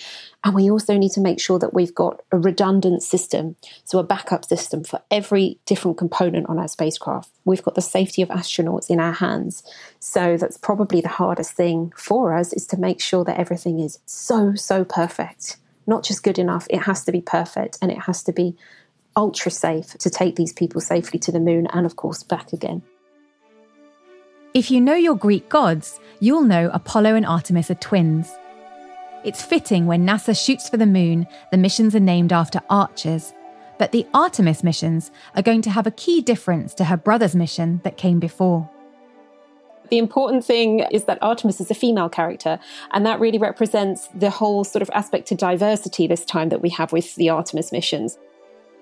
And 0.44 0.54
we 0.54 0.70
also 0.70 0.96
need 0.96 1.10
to 1.12 1.20
make 1.20 1.40
sure 1.40 1.58
that 1.58 1.74
we've 1.74 1.94
got 1.94 2.22
a 2.30 2.38
redundant 2.38 3.02
system, 3.02 3.56
so 3.84 3.98
a 3.98 4.04
backup 4.04 4.44
system 4.44 4.84
for 4.84 5.02
every 5.10 5.58
different 5.66 5.98
component 5.98 6.48
on 6.48 6.60
our 6.60 6.68
spacecraft. 6.68 7.28
We've 7.44 7.62
got 7.62 7.74
the 7.74 7.82
safety 7.82 8.22
of 8.22 8.28
astronauts 8.28 8.88
in 8.88 9.00
our 9.00 9.12
hands. 9.12 9.64
So 9.98 10.36
that's 10.36 10.56
probably 10.56 11.00
the 11.00 11.08
hardest 11.08 11.54
thing 11.54 11.92
for 11.96 12.32
us 12.32 12.52
is 12.52 12.66
to 12.68 12.78
make 12.78 13.00
sure 13.00 13.24
that 13.24 13.38
everything 13.38 13.80
is 13.80 13.98
so, 14.06 14.54
so 14.54 14.84
perfect. 14.84 15.56
Not 15.88 16.04
just 16.04 16.22
good 16.22 16.38
enough, 16.38 16.68
it 16.70 16.82
has 16.82 17.04
to 17.04 17.12
be 17.12 17.20
perfect 17.20 17.78
and 17.82 17.90
it 17.90 18.02
has 18.02 18.22
to 18.22 18.32
be 18.32 18.56
ultra 19.16 19.50
safe 19.50 19.94
to 19.98 20.08
take 20.08 20.36
these 20.36 20.52
people 20.52 20.80
safely 20.80 21.18
to 21.18 21.32
the 21.32 21.40
moon 21.40 21.66
and, 21.72 21.84
of 21.84 21.96
course, 21.96 22.22
back 22.22 22.52
again. 22.52 22.82
If 24.52 24.68
you 24.68 24.80
know 24.80 24.94
your 24.94 25.14
Greek 25.14 25.48
gods, 25.48 26.00
you'll 26.18 26.42
know 26.42 26.70
Apollo 26.72 27.14
and 27.14 27.24
Artemis 27.24 27.70
are 27.70 27.76
twins. 27.76 28.36
It's 29.22 29.42
fitting 29.42 29.86
when 29.86 30.04
NASA 30.04 30.36
shoots 30.36 30.68
for 30.68 30.76
the 30.76 30.86
moon, 30.86 31.28
the 31.52 31.56
missions 31.56 31.94
are 31.94 32.00
named 32.00 32.32
after 32.32 32.60
archers. 32.68 33.32
But 33.78 33.92
the 33.92 34.08
Artemis 34.12 34.64
missions 34.64 35.12
are 35.36 35.42
going 35.42 35.62
to 35.62 35.70
have 35.70 35.86
a 35.86 35.92
key 35.92 36.20
difference 36.20 36.74
to 36.74 36.84
her 36.86 36.96
brother's 36.96 37.36
mission 37.36 37.80
that 37.84 37.96
came 37.96 38.18
before. 38.18 38.68
The 39.88 39.98
important 39.98 40.44
thing 40.44 40.80
is 40.90 41.04
that 41.04 41.22
Artemis 41.22 41.60
is 41.60 41.70
a 41.70 41.74
female 41.74 42.08
character, 42.08 42.58
and 42.90 43.06
that 43.06 43.20
really 43.20 43.38
represents 43.38 44.08
the 44.08 44.30
whole 44.30 44.64
sort 44.64 44.82
of 44.82 44.90
aspect 44.92 45.28
to 45.28 45.36
diversity 45.36 46.08
this 46.08 46.24
time 46.24 46.48
that 46.48 46.60
we 46.60 46.70
have 46.70 46.92
with 46.92 47.14
the 47.14 47.30
Artemis 47.30 47.70
missions. 47.70 48.18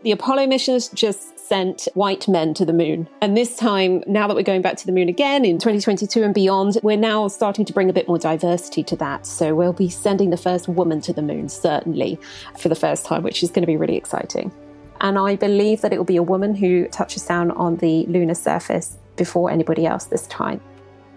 The 0.02 0.12
Apollo 0.12 0.46
missions 0.46 0.88
just 0.88 1.37
sent 1.48 1.88
white 1.94 2.28
men 2.28 2.52
to 2.54 2.64
the 2.64 2.72
moon. 2.72 3.08
And 3.22 3.36
this 3.36 3.56
time, 3.56 4.04
now 4.06 4.28
that 4.28 4.34
we're 4.36 4.42
going 4.42 4.60
back 4.60 4.76
to 4.76 4.86
the 4.86 4.92
moon 4.92 5.08
again 5.08 5.44
in 5.44 5.58
2022 5.58 6.22
and 6.22 6.34
beyond, 6.34 6.78
we're 6.82 6.98
now 6.98 7.26
starting 7.28 7.64
to 7.64 7.72
bring 7.72 7.88
a 7.88 7.92
bit 7.92 8.06
more 8.06 8.18
diversity 8.18 8.82
to 8.84 8.96
that. 8.96 9.26
So 9.26 9.54
we'll 9.54 9.72
be 9.72 9.88
sending 9.88 10.28
the 10.28 10.36
first 10.36 10.68
woman 10.68 11.00
to 11.02 11.12
the 11.12 11.22
moon, 11.22 11.48
certainly, 11.48 12.20
for 12.58 12.68
the 12.68 12.74
first 12.74 13.06
time, 13.06 13.22
which 13.22 13.42
is 13.42 13.50
going 13.50 13.62
to 13.62 13.66
be 13.66 13.78
really 13.78 13.96
exciting. 13.96 14.52
And 15.00 15.18
I 15.18 15.36
believe 15.36 15.80
that 15.80 15.92
it 15.92 15.96
will 15.96 16.04
be 16.04 16.16
a 16.16 16.22
woman 16.22 16.54
who 16.54 16.86
touches 16.88 17.24
down 17.24 17.50
on 17.52 17.76
the 17.76 18.04
lunar 18.06 18.34
surface 18.34 18.98
before 19.16 19.50
anybody 19.50 19.86
else 19.86 20.04
this 20.04 20.26
time. 20.26 20.60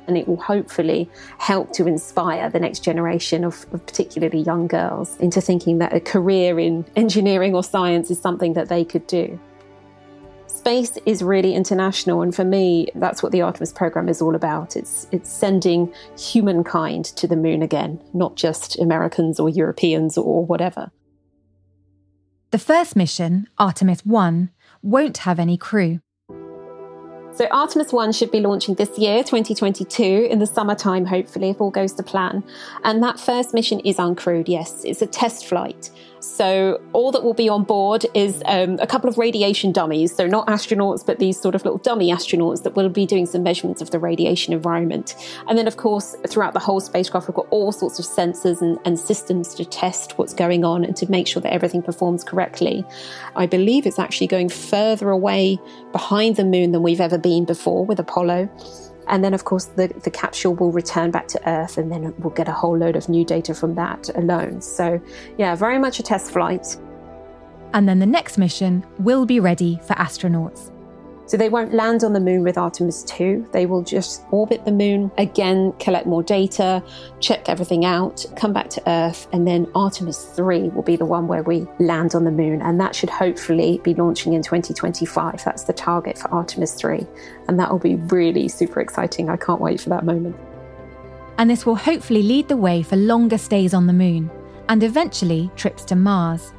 And 0.08 0.18
it 0.18 0.28
will 0.28 0.38
hopefully 0.38 1.10
help 1.40 1.74
to 1.74 1.88
inspire 1.88 2.50
the 2.50 2.60
next 2.60 2.80
generation 2.84 3.44
of, 3.44 3.66
of 3.74 3.86
particularly 3.86 4.42
young 4.42 4.68
girls 4.68 5.18
into 5.18 5.42
thinking 5.42 5.80
that 5.80 5.94
a 5.94 6.00
career 6.00 6.60
in 6.60 6.86
engineering 6.96 7.54
or 7.54 7.64
science 7.64 8.10
is 8.10 8.20
something 8.20 8.54
that 8.54 8.70
they 8.70 8.86
could 8.86 9.06
do 9.08 9.40
space 10.62 10.96
is 11.08 11.24
really 11.24 11.56
international 11.56 12.22
and 12.22 12.36
for 12.36 12.44
me 12.44 12.88
that's 12.94 13.24
what 13.24 13.32
the 13.32 13.42
artemis 13.42 13.74
program 13.74 14.08
is 14.08 14.22
all 14.22 14.36
about. 14.36 14.76
It's 14.76 15.08
it's 15.12 15.28
sending 15.28 15.92
humankind 16.16 17.06
to 17.20 17.28
the 17.28 17.36
moon 17.36 17.64
again 17.64 18.00
not 18.14 18.36
just 18.36 18.78
americans 18.78 19.40
or 19.40 19.50
europeans 19.50 20.20
or 20.20 20.46
whatever. 20.46 20.92
The 22.52 22.60
first 22.60 22.96
mission 22.96 23.48
artemis 23.58 24.06
1 24.06 24.52
won't 24.84 25.18
have 25.26 25.40
any 25.40 25.58
crew 25.58 26.00
so 27.34 27.48
Artemis 27.52 27.94
1 27.94 28.12
should 28.12 28.32
be 28.32 28.40
launching 28.40 28.76
this 28.76 28.98
year, 28.98 29.24
2022, 29.24 30.28
in 30.30 30.40
the 30.40 30.46
summertime, 30.46 31.06
hopefully, 31.06 31.50
if 31.50 31.62
all 31.62 31.72
goes 31.72 31.94
to 31.94 32.04
plan. 32.04 32.44
And 32.84 33.02
that 33.04 33.20
first 33.20 33.54
mission 33.54 33.80
is 33.82 33.98
uncrewed, 33.98 34.48
yes. 34.48 34.84
It's 34.84 35.02
a 35.02 35.08
test 35.08 35.48
flight. 35.48 35.90
So 36.22 36.80
all 36.94 37.12
that 37.12 37.24
will 37.24 37.34
be 37.34 37.50
on 37.50 37.64
board 37.64 38.06
is 38.14 38.44
um, 38.46 38.78
a 38.80 38.86
couple 38.86 39.10
of 39.10 39.18
radiation 39.18 39.72
dummies. 39.72 40.16
So 40.16 40.28
not 40.28 40.48
astronauts, 40.48 41.04
but 41.04 41.18
these 41.18 41.40
sort 41.40 41.56
of 41.56 41.66
little 41.66 41.80
dummy 41.80 42.12
astronauts 42.12 42.62
that 42.64 42.76
will 42.76 42.90
be 42.90 43.08
doing 43.08 43.26
some 43.26 43.42
measurements 43.42 43.82
of 43.82 43.90
the 43.90 43.98
radiation 43.98 44.54
environment. 44.54 45.16
And 45.48 45.58
then, 45.58 45.68
of 45.68 45.78
course, 45.78 46.16
throughout 46.28 46.54
the 46.54 46.60
whole 46.60 46.80
spacecraft, 46.80 47.28
we've 47.28 47.36
got 47.36 47.48
all 47.50 47.72
sorts 47.72 47.98
of 47.98 48.06
sensors 48.06 48.62
and, 48.62 48.78
and 48.86 49.00
systems 49.00 49.56
to 49.56 49.66
test 49.66 50.18
what's 50.20 50.34
going 50.34 50.64
on 50.64 50.86
and 50.86 50.96
to 50.98 51.10
make 51.10 51.26
sure 51.26 51.42
that 51.42 51.52
everything 51.52 51.82
performs 51.82 52.24
correctly. 52.24 52.86
I 53.36 53.48
believe 53.48 53.88
it's 53.88 54.00
actually 54.00 54.28
going 54.28 54.50
further 54.50 55.10
away 55.10 55.58
behind 55.92 56.36
the 56.36 56.46
moon 56.46 56.72
than 56.72 56.84
we've 56.84 57.02
ever 57.02 57.18
been 57.22 57.46
before 57.46 57.86
with 57.86 58.00
Apollo. 58.00 58.50
And 59.08 59.24
then, 59.24 59.34
of 59.34 59.46
course, 59.46 59.66
the, 59.66 59.88
the 60.04 60.12
capsule 60.12 60.56
will 60.56 60.72
return 60.72 61.12
back 61.12 61.28
to 61.30 61.50
Earth, 61.50 61.78
and 61.78 61.92
then 61.92 62.14
we'll 62.20 62.34
get 62.34 62.48
a 62.48 62.52
whole 62.52 62.78
load 62.78 62.96
of 62.96 63.10
new 63.10 63.26
data 63.26 63.54
from 63.54 63.76
that 63.76 64.10
alone. 64.16 64.62
So, 64.62 65.02
yeah, 65.38 65.56
very 65.56 65.80
much 65.80 66.00
a 66.00 66.04
test 66.04 66.32
flight. 66.32 66.78
And 67.74 67.90
then 67.90 68.00
the 68.00 68.06
next 68.06 68.38
mission 68.38 68.86
will 69.00 69.26
be 69.26 69.40
ready 69.40 69.80
for 69.84 69.96
astronauts. 69.96 70.72
So 71.32 71.38
they 71.38 71.48
won't 71.48 71.74
land 71.74 72.04
on 72.04 72.12
the 72.12 72.20
moon 72.20 72.44
with 72.44 72.58
Artemis 72.58 73.04
2. 73.04 73.52
They 73.54 73.66
will 73.66 73.84
just 73.84 74.26
orbit 74.32 74.66
the 74.66 74.72
moon, 74.74 75.10
again, 75.18 75.72
collect 75.80 76.06
more 76.06 76.22
data, 76.22 76.84
check 77.22 77.48
everything 77.48 77.86
out, 77.86 78.26
come 78.36 78.52
back 78.52 78.70
to 78.72 78.84
Earth, 78.86 79.30
and 79.32 79.48
then 79.48 79.66
Artemis 79.74 80.26
3 80.36 80.64
will 80.72 80.82
be 80.82 80.98
the 80.98 81.06
one 81.06 81.30
where 81.30 81.42
we 81.42 81.66
land 81.80 82.16
on 82.16 82.26
the 82.26 82.32
moon. 82.32 82.62
And 82.62 82.82
that 82.82 82.94
should 82.94 83.10
hopefully 83.10 83.80
be 83.82 83.94
launching 83.94 84.34
in 84.34 84.44
2025. 84.44 85.42
That's 85.46 85.64
the 85.64 85.72
target 85.72 86.18
for 86.18 86.30
Artemis 86.34 86.74
3. 86.74 87.08
And 87.48 87.58
that 87.58 87.72
will 87.72 87.80
be 87.80 87.96
really 87.96 88.50
super 88.50 88.82
exciting. 88.82 89.30
I 89.30 89.38
can't 89.38 89.62
wait 89.62 89.80
for 89.80 89.88
that 89.88 90.04
moment. 90.04 90.36
And 91.38 91.50
this 91.50 91.66
will 91.66 91.78
hopefully 91.78 92.24
lead 92.24 92.50
the 92.50 92.58
way 92.58 92.84
for 92.84 92.98
longer 92.98 93.38
stays 93.38 93.74
on 93.74 93.88
the 93.88 93.94
moon 93.94 94.30
and 94.68 94.84
eventually 94.84 95.50
trips 95.56 95.86
to 95.86 95.96
Mars. 95.96 96.52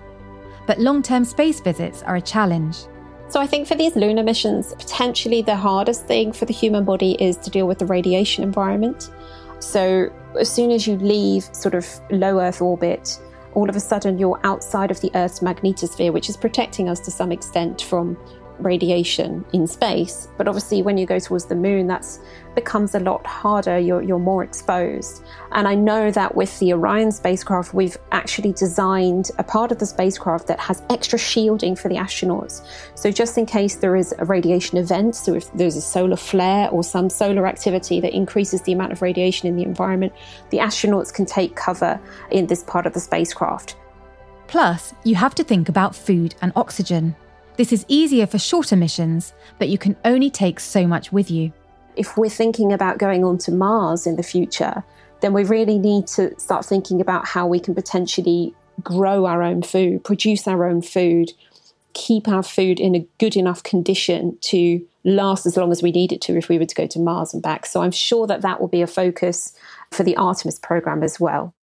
But 0.66 0.80
long 0.80 1.02
term 1.02 1.26
space 1.26 1.60
visits 1.60 2.02
are 2.04 2.16
a 2.16 2.22
challenge. 2.22 2.86
So 3.32 3.40
I 3.40 3.46
think 3.46 3.66
for 3.66 3.74
these 3.74 3.96
lunar 3.96 4.22
missions, 4.22 4.74
potentially 4.74 5.40
the 5.40 5.56
hardest 5.56 6.04
thing 6.04 6.34
for 6.34 6.44
the 6.44 6.52
human 6.52 6.84
body 6.84 7.16
is 7.18 7.38
to 7.38 7.48
deal 7.48 7.66
with 7.66 7.78
the 7.78 7.86
radiation 7.86 8.44
environment. 8.44 9.10
So 9.58 10.12
as 10.38 10.50
soon 10.50 10.70
as 10.70 10.86
you 10.86 10.98
leave 10.98 11.44
sort 11.54 11.74
of 11.74 11.88
low 12.10 12.40
Earth 12.40 12.60
orbit, 12.60 13.18
all 13.54 13.70
of 13.70 13.74
a 13.74 13.80
sudden 13.80 14.18
you're 14.18 14.38
outside 14.44 14.90
of 14.90 15.00
the 15.00 15.10
Earth's 15.14 15.40
magnetosphere, 15.40 16.12
which 16.12 16.28
is 16.28 16.36
protecting 16.36 16.90
us 16.90 17.00
to 17.00 17.10
some 17.10 17.32
extent 17.32 17.80
from 17.80 18.18
radiation 18.58 19.44
in 19.52 19.66
space. 19.66 20.28
But 20.36 20.48
obviously, 20.48 20.82
when 20.82 20.98
you 20.98 21.06
go 21.06 21.18
towards 21.18 21.46
the 21.46 21.54
moon, 21.54 21.86
that's 21.86 22.20
becomes 22.54 22.94
a 22.94 23.00
lot 23.00 23.26
harder. 23.26 23.78
You're, 23.78 24.02
you're 24.02 24.18
more 24.18 24.44
exposed. 24.44 25.22
And 25.52 25.66
I 25.66 25.74
know 25.74 26.10
that 26.10 26.34
with 26.34 26.58
the 26.58 26.72
Orion 26.74 27.10
spacecraft, 27.12 27.74
we've 27.74 27.96
actually 28.10 28.52
designed 28.52 29.30
a 29.38 29.42
part 29.42 29.72
of 29.72 29.78
the 29.78 29.86
spacecraft 29.86 30.46
that 30.48 30.60
has 30.60 30.82
extra 30.90 31.18
shielding 31.18 31.76
for 31.76 31.88
the 31.88 31.96
astronauts. 31.96 32.66
So 32.94 33.10
just 33.10 33.38
in 33.38 33.46
case 33.46 33.76
there 33.76 33.96
is 33.96 34.14
a 34.18 34.24
radiation 34.24 34.78
event, 34.78 35.14
so 35.16 35.34
if 35.34 35.52
there's 35.54 35.76
a 35.76 35.80
solar 35.80 36.16
flare 36.16 36.68
or 36.68 36.84
some 36.84 37.08
solar 37.08 37.46
activity 37.46 38.00
that 38.00 38.14
increases 38.14 38.62
the 38.62 38.72
amount 38.72 38.92
of 38.92 39.02
radiation 39.02 39.48
in 39.48 39.56
the 39.56 39.62
environment, 39.62 40.12
the 40.50 40.58
astronauts 40.58 41.12
can 41.12 41.26
take 41.26 41.56
cover 41.56 42.00
in 42.30 42.46
this 42.46 42.62
part 42.64 42.86
of 42.86 42.92
the 42.92 43.00
spacecraft. 43.00 43.76
Plus, 44.46 44.92
you 45.04 45.14
have 45.14 45.34
to 45.36 45.44
think 45.44 45.70
about 45.70 45.96
food 45.96 46.34
and 46.42 46.52
oxygen. 46.54 47.16
This 47.56 47.72
is 47.72 47.84
easier 47.86 48.26
for 48.26 48.38
shorter 48.38 48.76
missions, 48.76 49.34
but 49.58 49.68
you 49.68 49.76
can 49.76 49.94
only 50.04 50.30
take 50.30 50.58
so 50.58 50.86
much 50.86 51.12
with 51.12 51.30
you. 51.30 51.52
If 51.96 52.16
we're 52.16 52.30
thinking 52.30 52.72
about 52.72 52.98
going 52.98 53.24
on 53.24 53.36
to 53.38 53.52
Mars 53.52 54.06
in 54.06 54.16
the 54.16 54.22
future, 54.22 54.82
then 55.20 55.34
we 55.34 55.44
really 55.44 55.78
need 55.78 56.06
to 56.08 56.38
start 56.40 56.64
thinking 56.64 57.00
about 57.00 57.26
how 57.26 57.46
we 57.46 57.60
can 57.60 57.74
potentially 57.74 58.54
grow 58.82 59.26
our 59.26 59.42
own 59.42 59.62
food, 59.62 60.02
produce 60.02 60.48
our 60.48 60.66
own 60.66 60.80
food, 60.80 61.32
keep 61.92 62.26
our 62.26 62.42
food 62.42 62.80
in 62.80 62.94
a 62.94 63.06
good 63.18 63.36
enough 63.36 63.62
condition 63.62 64.38
to 64.40 64.84
last 65.04 65.44
as 65.44 65.56
long 65.56 65.70
as 65.70 65.82
we 65.82 65.92
need 65.92 66.10
it 66.10 66.22
to 66.22 66.36
if 66.36 66.48
we 66.48 66.58
were 66.58 66.64
to 66.64 66.74
go 66.74 66.86
to 66.86 66.98
Mars 66.98 67.34
and 67.34 67.42
back. 67.42 67.66
So 67.66 67.82
I'm 67.82 67.90
sure 67.90 68.26
that 68.26 68.40
that 68.40 68.60
will 68.60 68.68
be 68.68 68.80
a 68.80 68.86
focus 68.86 69.52
for 69.90 70.04
the 70.04 70.16
Artemis 70.16 70.58
program 70.58 71.02
as 71.02 71.20
well. 71.20 71.54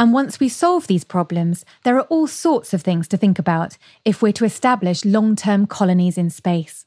And 0.00 0.12
once 0.12 0.38
we 0.38 0.48
solve 0.48 0.86
these 0.86 1.02
problems, 1.02 1.64
there 1.82 1.96
are 1.96 2.02
all 2.02 2.28
sorts 2.28 2.72
of 2.72 2.82
things 2.82 3.08
to 3.08 3.16
think 3.16 3.38
about 3.38 3.76
if 4.04 4.22
we're 4.22 4.32
to 4.32 4.44
establish 4.44 5.04
long 5.04 5.34
term 5.34 5.66
colonies 5.66 6.16
in 6.16 6.30
space. 6.30 6.84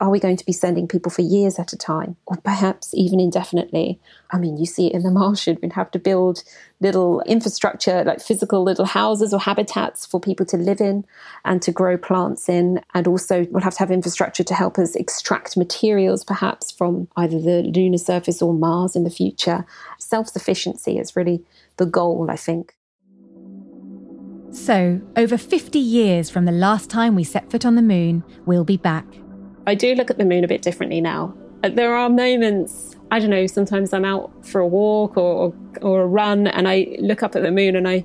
Are 0.00 0.10
we 0.10 0.20
going 0.20 0.36
to 0.36 0.46
be 0.46 0.52
sending 0.52 0.86
people 0.86 1.10
for 1.10 1.22
years 1.22 1.58
at 1.58 1.72
a 1.72 1.76
time, 1.76 2.16
or 2.26 2.36
perhaps 2.36 2.94
even 2.94 3.18
indefinitely? 3.18 4.00
I 4.30 4.38
mean, 4.38 4.56
you 4.56 4.64
see 4.64 4.86
it 4.86 4.92
in 4.92 5.02
the 5.02 5.10
Martian. 5.10 5.58
We'd 5.60 5.72
have 5.72 5.90
to 5.92 5.98
build 5.98 6.44
little 6.80 7.20
infrastructure, 7.22 8.04
like 8.04 8.20
physical 8.20 8.62
little 8.62 8.84
houses 8.84 9.34
or 9.34 9.40
habitats 9.40 10.06
for 10.06 10.20
people 10.20 10.46
to 10.46 10.56
live 10.56 10.80
in 10.80 11.04
and 11.44 11.60
to 11.62 11.72
grow 11.72 11.96
plants 11.96 12.48
in. 12.48 12.80
And 12.94 13.08
also, 13.08 13.46
we'll 13.50 13.62
have 13.62 13.74
to 13.74 13.80
have 13.80 13.90
infrastructure 13.90 14.44
to 14.44 14.54
help 14.54 14.78
us 14.78 14.94
extract 14.94 15.56
materials, 15.56 16.22
perhaps 16.22 16.70
from 16.70 17.08
either 17.16 17.40
the 17.40 17.62
lunar 17.62 17.98
surface 17.98 18.40
or 18.40 18.52
Mars 18.52 18.94
in 18.94 19.02
the 19.02 19.10
future. 19.10 19.64
Self 19.98 20.28
sufficiency 20.28 20.98
is 20.98 21.16
really 21.16 21.42
the 21.78 21.86
goal, 21.86 22.26
I 22.30 22.36
think. 22.36 22.74
So, 24.50 25.00
over 25.16 25.36
50 25.36 25.78
years 25.78 26.30
from 26.30 26.44
the 26.44 26.52
last 26.52 26.88
time 26.90 27.14
we 27.14 27.24
set 27.24 27.50
foot 27.50 27.66
on 27.66 27.74
the 27.74 27.82
moon, 27.82 28.24
we'll 28.46 28.64
be 28.64 28.76
back. 28.76 29.06
I 29.66 29.74
do 29.74 29.94
look 29.94 30.10
at 30.10 30.18
the 30.18 30.24
moon 30.24 30.44
a 30.44 30.48
bit 30.48 30.62
differently 30.62 31.00
now. 31.00 31.34
Uh, 31.62 31.68
there 31.68 31.94
are 31.94 32.08
moments, 32.08 32.96
I 33.10 33.18
don't 33.18 33.30
know, 33.30 33.46
sometimes 33.46 33.92
I'm 33.92 34.04
out 34.04 34.46
for 34.46 34.60
a 34.60 34.66
walk 34.66 35.16
or, 35.16 35.52
or, 35.52 35.54
or 35.82 36.02
a 36.02 36.06
run 36.06 36.46
and 36.46 36.66
I 36.66 36.96
look 36.98 37.22
up 37.22 37.36
at 37.36 37.42
the 37.42 37.50
moon 37.50 37.76
and 37.76 37.86
I, 37.86 38.04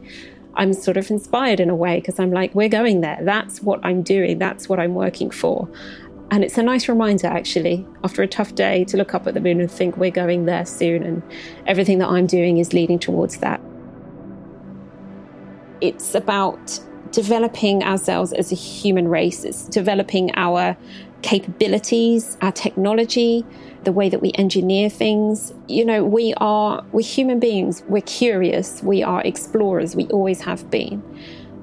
I'm 0.55 0.73
sort 0.73 0.97
of 0.97 1.09
inspired 1.09 1.59
in 1.59 1.69
a 1.69 1.75
way 1.75 1.99
because 1.99 2.19
I'm 2.19 2.31
like, 2.31 2.53
we're 2.53 2.69
going 2.69 3.01
there. 3.01 3.19
That's 3.21 3.61
what 3.61 3.79
I'm 3.83 4.03
doing. 4.03 4.37
That's 4.37 4.67
what 4.67 4.79
I'm 4.79 4.95
working 4.95 5.31
for. 5.31 5.69
And 6.33 6.43
it's 6.43 6.57
a 6.57 6.63
nice 6.63 6.89
reminder, 6.89 7.27
actually, 7.27 7.85
after 8.03 8.23
a 8.23 8.27
tough 8.27 8.55
day, 8.55 8.85
to 8.85 8.97
look 8.97 9.13
up 9.13 9.27
at 9.27 9.35
the 9.35 9.39
moon 9.39 9.61
and 9.61 9.69
think 9.69 9.97
we're 9.97 10.09
going 10.09 10.45
there 10.45 10.65
soon, 10.65 11.03
and 11.03 11.21
everything 11.67 11.99
that 11.99 12.09
I'm 12.09 12.25
doing 12.25 12.57
is 12.57 12.73
leading 12.73 12.97
towards 12.97 13.37
that. 13.37 13.61
It's 15.79 16.15
about 16.15 16.79
developing 17.11 17.83
ourselves 17.83 18.33
as 18.33 18.51
a 18.51 18.55
human 18.55 19.09
race, 19.09 19.43
it's 19.43 19.67
developing 19.67 20.31
our 20.33 20.75
capabilities, 21.21 22.35
our 22.41 22.51
technology, 22.51 23.45
the 23.83 23.91
way 23.91 24.09
that 24.09 24.19
we 24.19 24.31
engineer 24.31 24.89
things. 24.89 25.53
You 25.67 25.85
know, 25.85 26.03
we 26.03 26.33
are, 26.37 26.83
we're 26.93 27.05
human 27.05 27.39
beings, 27.39 27.83
we're 27.87 28.01
curious, 28.01 28.81
we 28.81 29.03
are 29.03 29.21
explorers, 29.21 29.95
we 29.95 30.07
always 30.07 30.41
have 30.41 30.67
been. 30.71 31.03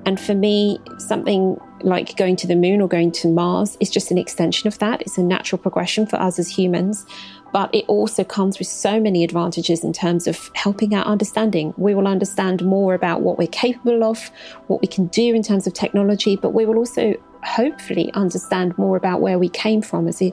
And 0.06 0.18
for 0.18 0.34
me, 0.34 0.78
something 0.98 1.60
like 1.82 2.16
going 2.16 2.36
to 2.36 2.46
the 2.46 2.56
moon 2.56 2.80
or 2.80 2.88
going 2.88 3.10
to 3.12 3.28
Mars 3.28 3.76
is 3.80 3.90
just 3.90 4.10
an 4.10 4.18
extension 4.18 4.66
of 4.68 4.78
that. 4.78 5.02
It's 5.02 5.18
a 5.18 5.22
natural 5.22 5.58
progression 5.58 6.06
for 6.06 6.16
us 6.16 6.38
as 6.38 6.48
humans. 6.48 7.06
But 7.52 7.74
it 7.74 7.84
also 7.88 8.22
comes 8.22 8.58
with 8.58 8.68
so 8.68 9.00
many 9.00 9.24
advantages 9.24 9.82
in 9.82 9.92
terms 9.92 10.26
of 10.26 10.50
helping 10.54 10.94
our 10.94 11.04
understanding. 11.04 11.74
We 11.76 11.94
will 11.94 12.06
understand 12.06 12.64
more 12.64 12.94
about 12.94 13.22
what 13.22 13.38
we're 13.38 13.48
capable 13.48 14.04
of, 14.04 14.30
what 14.68 14.80
we 14.80 14.86
can 14.86 15.06
do 15.06 15.34
in 15.34 15.42
terms 15.42 15.66
of 15.66 15.74
technology, 15.74 16.36
but 16.36 16.50
we 16.50 16.64
will 16.64 16.76
also 16.76 17.14
hopefully 17.42 18.12
understand 18.14 18.76
more 18.78 18.96
about 18.96 19.20
where 19.20 19.38
we 19.38 19.48
came 19.48 19.82
from 19.82 20.06
as 20.06 20.22
a 20.22 20.32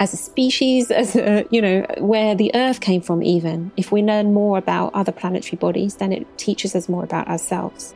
as 0.00 0.12
a 0.12 0.16
species, 0.16 0.90
as 0.92 1.16
a, 1.16 1.44
you 1.50 1.60
know, 1.60 1.84
where 1.98 2.34
the 2.34 2.52
Earth 2.54 2.80
came 2.80 3.00
from, 3.00 3.22
even. 3.22 3.70
If 3.76 3.92
we 3.92 4.02
learn 4.02 4.32
more 4.32 4.58
about 4.58 4.94
other 4.94 5.12
planetary 5.12 5.56
bodies, 5.56 5.96
then 5.96 6.12
it 6.12 6.38
teaches 6.38 6.74
us 6.74 6.88
more 6.88 7.04
about 7.04 7.28
ourselves. 7.28 7.94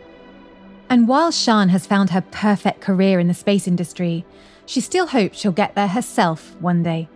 And 0.93 1.09
while 1.09 1.33
Siân 1.33 1.71
has 1.71 1.87
found 1.87 2.11
her 2.11 2.21
perfect 2.21 2.83
career 2.83 3.19
in 3.19 3.27
the 3.27 3.33
space 3.33 3.67
industry, 3.67 4.27
she 4.67 4.83
still 4.83 5.07
hopes 5.07 5.39
she'll 5.39 5.51
get 5.51 5.75
there 5.75 5.89
herself 5.89 6.55
one 6.61 6.83
day. 6.83 7.09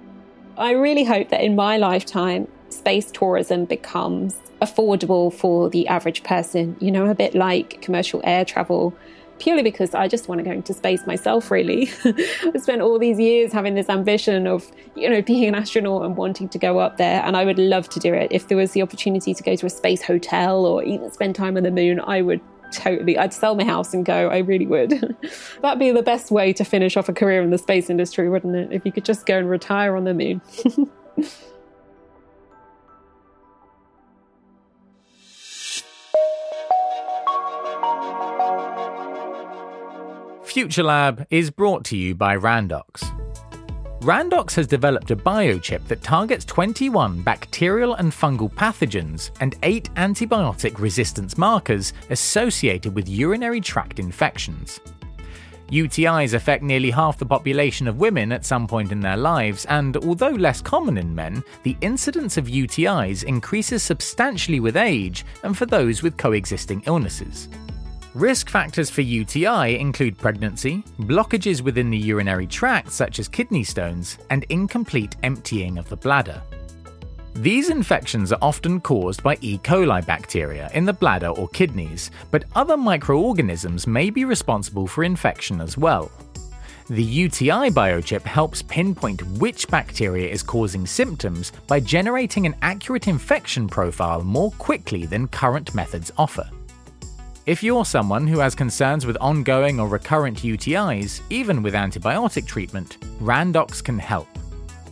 I 0.56 0.70
really 0.70 1.04
hope 1.04 1.28
that 1.28 1.42
in 1.42 1.54
my 1.56 1.76
lifetime, 1.76 2.48
space 2.70 3.10
tourism 3.10 3.66
becomes 3.66 4.40
affordable 4.62 5.30
for 5.30 5.68
the 5.68 5.86
average 5.88 6.22
person, 6.22 6.74
you 6.80 6.90
know, 6.90 7.04
a 7.04 7.14
bit 7.14 7.34
like 7.34 7.82
commercial 7.82 8.22
air 8.24 8.46
travel 8.46 8.96
purely 9.38 9.62
because 9.62 9.94
I 9.94 10.08
just 10.08 10.28
want 10.28 10.38
to 10.38 10.44
go 10.44 10.52
into 10.52 10.72
space 10.72 11.06
myself, 11.06 11.50
really. 11.50 11.90
I 12.04 12.58
spent 12.58 12.80
all 12.80 12.98
these 12.98 13.18
years 13.18 13.52
having 13.52 13.74
this 13.74 13.90
ambition 13.90 14.46
of, 14.46 14.70
you 14.94 15.10
know, 15.10 15.20
being 15.20 15.44
an 15.44 15.54
astronaut 15.54 16.06
and 16.06 16.16
wanting 16.16 16.48
to 16.48 16.58
go 16.58 16.78
up 16.78 16.96
there. 16.96 17.22
And 17.22 17.36
I 17.36 17.44
would 17.44 17.58
love 17.58 17.88
to 17.90 18.00
do 18.00 18.14
it. 18.14 18.28
If 18.30 18.48
there 18.48 18.56
was 18.56 18.72
the 18.72 18.80
opportunity 18.80 19.34
to 19.34 19.42
go 19.42 19.54
to 19.54 19.66
a 19.66 19.70
space 19.70 20.02
hotel 20.02 20.64
or 20.64 20.82
even 20.82 21.10
spend 21.12 21.34
time 21.34 21.58
on 21.58 21.64
the 21.64 21.70
moon, 21.70 22.00
I 22.00 22.22
would 22.22 22.40
totally 22.72 23.18
i'd 23.18 23.32
sell 23.32 23.54
my 23.54 23.64
house 23.64 23.94
and 23.94 24.04
go 24.04 24.28
i 24.28 24.38
really 24.38 24.66
would. 24.66 24.90
That'd 25.62 25.78
be 25.78 25.90
the 25.90 26.02
best 26.02 26.30
way 26.30 26.52
to 26.52 26.64
finish 26.64 26.96
off 26.96 27.08
a 27.08 27.12
career 27.12 27.42
in 27.42 27.50
the 27.50 27.58
space 27.58 27.90
industry 27.90 28.28
wouldn't 28.28 28.56
it? 28.56 28.72
If 28.72 28.84
you 28.84 28.92
could 28.92 29.04
just 29.04 29.26
go 29.26 29.38
and 29.38 29.48
retire 29.48 29.96
on 29.96 30.04
the 30.04 30.14
moon. 30.14 30.40
Future 40.44 40.84
Lab 40.84 41.26
is 41.28 41.50
brought 41.50 41.84
to 41.84 41.98
you 41.98 42.14
by 42.14 42.34
Randox. 42.34 43.25
Randox 44.06 44.54
has 44.54 44.68
developed 44.68 45.10
a 45.10 45.16
biochip 45.16 45.84
that 45.88 46.00
targets 46.00 46.44
21 46.44 47.22
bacterial 47.22 47.94
and 47.94 48.12
fungal 48.12 48.48
pathogens 48.48 49.32
and 49.40 49.56
8 49.64 49.90
antibiotic 49.96 50.78
resistance 50.78 51.36
markers 51.36 51.92
associated 52.10 52.94
with 52.94 53.08
urinary 53.08 53.60
tract 53.60 53.98
infections. 53.98 54.78
UTIs 55.72 56.34
affect 56.34 56.62
nearly 56.62 56.92
half 56.92 57.18
the 57.18 57.26
population 57.26 57.88
of 57.88 57.98
women 57.98 58.30
at 58.30 58.44
some 58.44 58.68
point 58.68 58.92
in 58.92 59.00
their 59.00 59.16
lives, 59.16 59.64
and 59.64 59.96
although 59.96 60.30
less 60.30 60.60
common 60.60 60.98
in 60.98 61.12
men, 61.12 61.42
the 61.64 61.76
incidence 61.80 62.36
of 62.36 62.46
UTIs 62.46 63.24
increases 63.24 63.82
substantially 63.82 64.60
with 64.60 64.76
age 64.76 65.24
and 65.42 65.58
for 65.58 65.66
those 65.66 66.04
with 66.04 66.16
coexisting 66.16 66.80
illnesses. 66.86 67.48
Risk 68.16 68.48
factors 68.48 68.88
for 68.88 69.02
UTI 69.02 69.78
include 69.78 70.16
pregnancy, 70.16 70.82
blockages 71.00 71.60
within 71.60 71.90
the 71.90 71.98
urinary 71.98 72.46
tract, 72.46 72.90
such 72.90 73.18
as 73.18 73.28
kidney 73.28 73.62
stones, 73.62 74.16
and 74.30 74.44
incomplete 74.44 75.14
emptying 75.22 75.76
of 75.76 75.86
the 75.90 75.98
bladder. 75.98 76.40
These 77.34 77.68
infections 77.68 78.32
are 78.32 78.38
often 78.40 78.80
caused 78.80 79.22
by 79.22 79.36
E. 79.42 79.58
coli 79.58 80.06
bacteria 80.06 80.70
in 80.72 80.86
the 80.86 80.94
bladder 80.94 81.28
or 81.28 81.46
kidneys, 81.48 82.10
but 82.30 82.44
other 82.54 82.78
microorganisms 82.78 83.86
may 83.86 84.08
be 84.08 84.24
responsible 84.24 84.86
for 84.86 85.04
infection 85.04 85.60
as 85.60 85.76
well. 85.76 86.10
The 86.88 87.04
UTI 87.04 87.68
biochip 87.68 88.22
helps 88.22 88.62
pinpoint 88.62 89.20
which 89.36 89.68
bacteria 89.68 90.30
is 90.30 90.42
causing 90.42 90.86
symptoms 90.86 91.52
by 91.66 91.80
generating 91.80 92.46
an 92.46 92.56
accurate 92.62 93.08
infection 93.08 93.68
profile 93.68 94.22
more 94.22 94.52
quickly 94.52 95.04
than 95.04 95.28
current 95.28 95.74
methods 95.74 96.10
offer. 96.16 96.48
If 97.46 97.62
you're 97.62 97.84
someone 97.84 98.26
who 98.26 98.40
has 98.40 98.56
concerns 98.56 99.06
with 99.06 99.16
ongoing 99.20 99.78
or 99.78 99.86
recurrent 99.86 100.42
UTIs, 100.42 101.20
even 101.30 101.62
with 101.62 101.74
antibiotic 101.74 102.44
treatment, 102.44 102.98
Randox 103.20 103.84
can 103.84 104.00
help. 104.00 104.26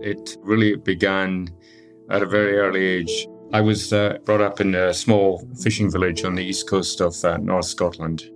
It 0.02 0.38
really 0.40 0.78
began 0.78 1.50
at 2.10 2.24
a 2.24 2.26
very 2.26 2.58
early 2.58 2.86
age. 2.86 3.28
I 3.52 3.60
was 3.60 3.92
uh, 3.92 4.18
brought 4.24 4.42
up 4.42 4.62
in 4.62 4.76
a 4.76 4.94
small 4.94 5.46
fishing 5.62 5.92
village 5.92 6.24
on 6.24 6.36
the 6.36 6.44
east 6.44 6.70
coast 6.70 7.02
of 7.02 7.22
uh, 7.26 7.38
North 7.38 7.66
Scotland. 7.66 8.30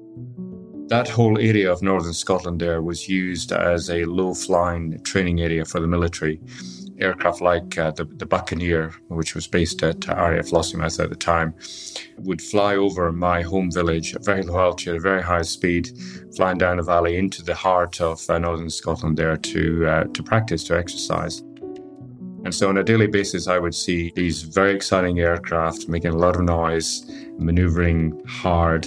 That 0.94 1.10
whole 1.10 1.40
area 1.40 1.72
of 1.72 1.82
northern 1.82 2.14
Scotland 2.14 2.62
there 2.62 2.84
was 2.84 3.10
used 3.10 3.52
as 3.52 3.90
a 3.90 4.06
low 4.06 4.36
flying 4.36 5.02
training 5.02 5.42
area 5.42 5.66
for 5.66 5.80
the 5.80 5.88
military. 5.88 6.40
Aircraft 7.00 7.42
like 7.42 7.80
uh, 7.80 7.90
the, 7.90 8.06
the 8.06 8.28
Buccaneer, 8.28 8.94
which 9.08 9.34
was 9.34 9.48
based 9.48 9.82
at 9.82 10.08
RAF 10.08 10.52
Lossiemouth 10.52 11.04
at 11.04 11.10
the 11.10 11.16
time, 11.16 11.56
would 12.20 12.44
fly 12.44 12.76
over 12.76 13.12
my 13.12 13.42
home 13.42 13.72
village 13.72 14.14
at 14.14 14.24
very 14.24 14.44
low 14.44 14.60
altitude, 14.60 15.02
very 15.02 15.24
high 15.24 15.42
speed, 15.42 15.98
flying 16.36 16.60
down 16.60 16.78
a 16.78 16.84
valley 16.84 17.18
into 17.18 17.42
the 17.42 17.56
heart 17.56 18.00
of 18.00 18.22
uh, 18.30 18.38
northern 18.38 18.70
Scotland 18.70 19.18
there 19.18 19.36
to, 19.36 19.88
uh, 19.88 20.04
to 20.14 20.22
practice, 20.22 20.64
to 20.66 20.78
exercise. 20.78 21.42
And 22.44 22.54
so 22.54 22.70
on 22.70 22.78
a 22.78 22.84
daily 22.84 23.08
basis, 23.08 23.48
I 23.48 23.58
would 23.58 23.74
see 23.74 24.12
these 24.16 24.44
very 24.44 24.76
exciting 24.76 25.20
aircraft 25.20 25.90
making 25.90 26.12
a 26.12 26.18
lot 26.18 26.36
of 26.36 26.44
noise, 26.44 27.10
maneuvering 27.40 28.22
hard, 28.28 28.86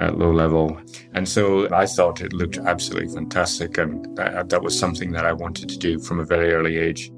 at 0.00 0.18
low 0.18 0.32
level. 0.32 0.80
And 1.12 1.28
so 1.28 1.72
I 1.72 1.86
thought 1.86 2.20
it 2.20 2.32
looked 2.32 2.58
absolutely 2.58 3.14
fantastic. 3.14 3.78
And 3.78 4.16
that, 4.16 4.48
that, 4.48 4.62
was 4.62 4.78
something 4.78 5.12
that 5.12 5.24
I 5.24 5.32
wanted 5.32 5.68
to 5.68 5.78
do 5.78 5.98
from 5.98 6.20
a 6.20 6.24
very 6.24 6.52
early 6.52 6.76
age. 6.76 7.10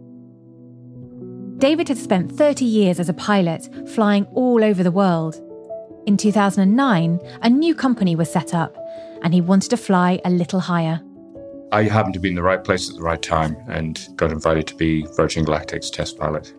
David 1.58 1.88
had 1.88 1.96
spent 1.96 2.30
30 2.30 2.64
years 2.64 3.00
as 3.00 3.08
a 3.08 3.14
pilot, 3.14 3.68
flying 3.88 4.24
all 4.34 4.62
over 4.62 4.82
the 4.82 4.90
world. 4.90 5.40
In 6.06 6.16
2009, 6.16 7.18
a 7.42 7.50
new 7.50 7.74
company 7.74 8.14
was 8.14 8.30
set 8.30 8.54
up, 8.54 8.76
and 9.22 9.32
he 9.32 9.40
wanted 9.40 9.70
to 9.70 9.76
fly 9.76 10.20
a 10.24 10.30
little 10.30 10.60
higher. 10.60 11.00
I 11.72 11.84
happened 11.84 12.14
to 12.14 12.20
be 12.20 12.28
in 12.28 12.34
the 12.34 12.42
right 12.42 12.62
place 12.62 12.88
at 12.88 12.96
the 12.96 13.02
right 13.02 13.20
time 13.20 13.56
and 13.68 14.06
got 14.16 14.30
invited 14.30 14.66
to 14.68 14.76
be 14.76 15.06
Virgin 15.16 15.44
Galactic's 15.44 15.90
test 15.90 16.18
pilot. 16.18 16.54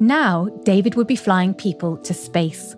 Now, 0.00 0.46
David 0.64 0.94
would 0.94 1.06
be 1.06 1.16
flying 1.16 1.54
people 1.54 1.96
to 1.98 2.14
space. 2.14 2.74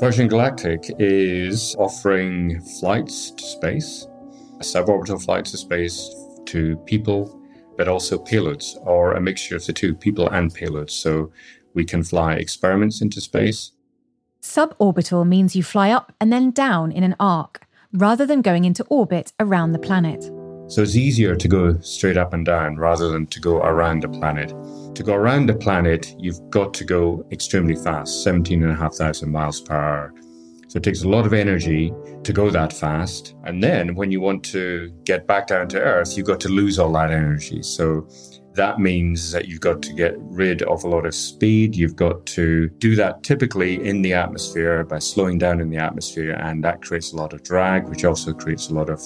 Virgin 0.00 0.26
Galactic 0.26 0.90
is 0.98 1.76
offering 1.78 2.60
flights 2.80 3.30
to 3.30 3.44
space, 3.44 4.08
suborbital 4.58 5.22
flights 5.22 5.52
to 5.52 5.56
space 5.56 6.12
to 6.46 6.76
people, 6.86 7.40
but 7.76 7.88
also 7.88 8.18
payloads, 8.18 8.74
or 8.84 9.12
a 9.12 9.20
mixture 9.20 9.54
of 9.54 9.64
the 9.66 9.72
two, 9.72 9.94
people 9.94 10.28
and 10.30 10.52
payloads. 10.52 10.90
So 10.90 11.30
we 11.74 11.84
can 11.84 12.02
fly 12.02 12.34
experiments 12.34 13.00
into 13.00 13.20
space. 13.20 13.72
Suborbital 14.42 15.26
means 15.26 15.54
you 15.54 15.62
fly 15.62 15.90
up 15.90 16.12
and 16.20 16.32
then 16.32 16.50
down 16.50 16.90
in 16.90 17.04
an 17.04 17.14
arc, 17.20 17.66
rather 17.92 18.26
than 18.26 18.42
going 18.42 18.64
into 18.64 18.84
orbit 18.84 19.32
around 19.38 19.72
the 19.72 19.78
planet. 19.78 20.24
So 20.66 20.82
it's 20.82 20.96
easier 20.96 21.36
to 21.36 21.48
go 21.48 21.78
straight 21.80 22.16
up 22.16 22.32
and 22.32 22.44
down 22.46 22.76
rather 22.76 23.08
than 23.10 23.26
to 23.26 23.40
go 23.40 23.58
around 23.58 24.02
the 24.02 24.08
planet. 24.08 24.52
To 24.94 25.02
go 25.02 25.14
around 25.14 25.46
the 25.46 25.54
planet, 25.54 26.14
you've 26.18 26.50
got 26.50 26.74
to 26.74 26.84
go 26.84 27.26
extremely 27.32 27.74
fast, 27.74 28.22
17,500 28.24 29.26
miles 29.26 29.60
per 29.62 29.74
hour. 29.74 30.14
So 30.68 30.76
it 30.76 30.82
takes 30.82 31.02
a 31.02 31.08
lot 31.08 31.24
of 31.24 31.32
energy 31.32 31.92
to 32.24 32.32
go 32.32 32.50
that 32.50 32.74
fast. 32.74 33.34
And 33.44 33.62
then 33.62 33.94
when 33.94 34.10
you 34.10 34.20
want 34.20 34.44
to 34.44 34.92
get 35.04 35.26
back 35.26 35.46
down 35.46 35.68
to 35.68 35.80
Earth, 35.80 36.16
you've 36.16 36.26
got 36.26 36.40
to 36.40 36.48
lose 36.48 36.78
all 36.78 36.92
that 36.92 37.10
energy. 37.10 37.62
So 37.62 38.06
that 38.54 38.80
means 38.80 39.32
that 39.32 39.48
you've 39.48 39.60
got 39.60 39.80
to 39.82 39.94
get 39.94 40.14
rid 40.18 40.62
of 40.62 40.84
a 40.84 40.88
lot 40.88 41.06
of 41.06 41.14
speed. 41.14 41.74
You've 41.74 41.96
got 41.96 42.26
to 42.26 42.68
do 42.68 42.94
that 42.96 43.22
typically 43.22 43.86
in 43.86 44.02
the 44.02 44.12
atmosphere 44.12 44.84
by 44.84 44.98
slowing 44.98 45.38
down 45.38 45.60
in 45.60 45.70
the 45.70 45.78
atmosphere, 45.78 46.32
and 46.32 46.62
that 46.64 46.82
creates 46.82 47.12
a 47.12 47.16
lot 47.16 47.32
of 47.32 47.42
drag, 47.42 47.88
which 47.88 48.04
also 48.04 48.34
creates 48.34 48.68
a 48.68 48.74
lot 48.74 48.90
of 48.90 49.00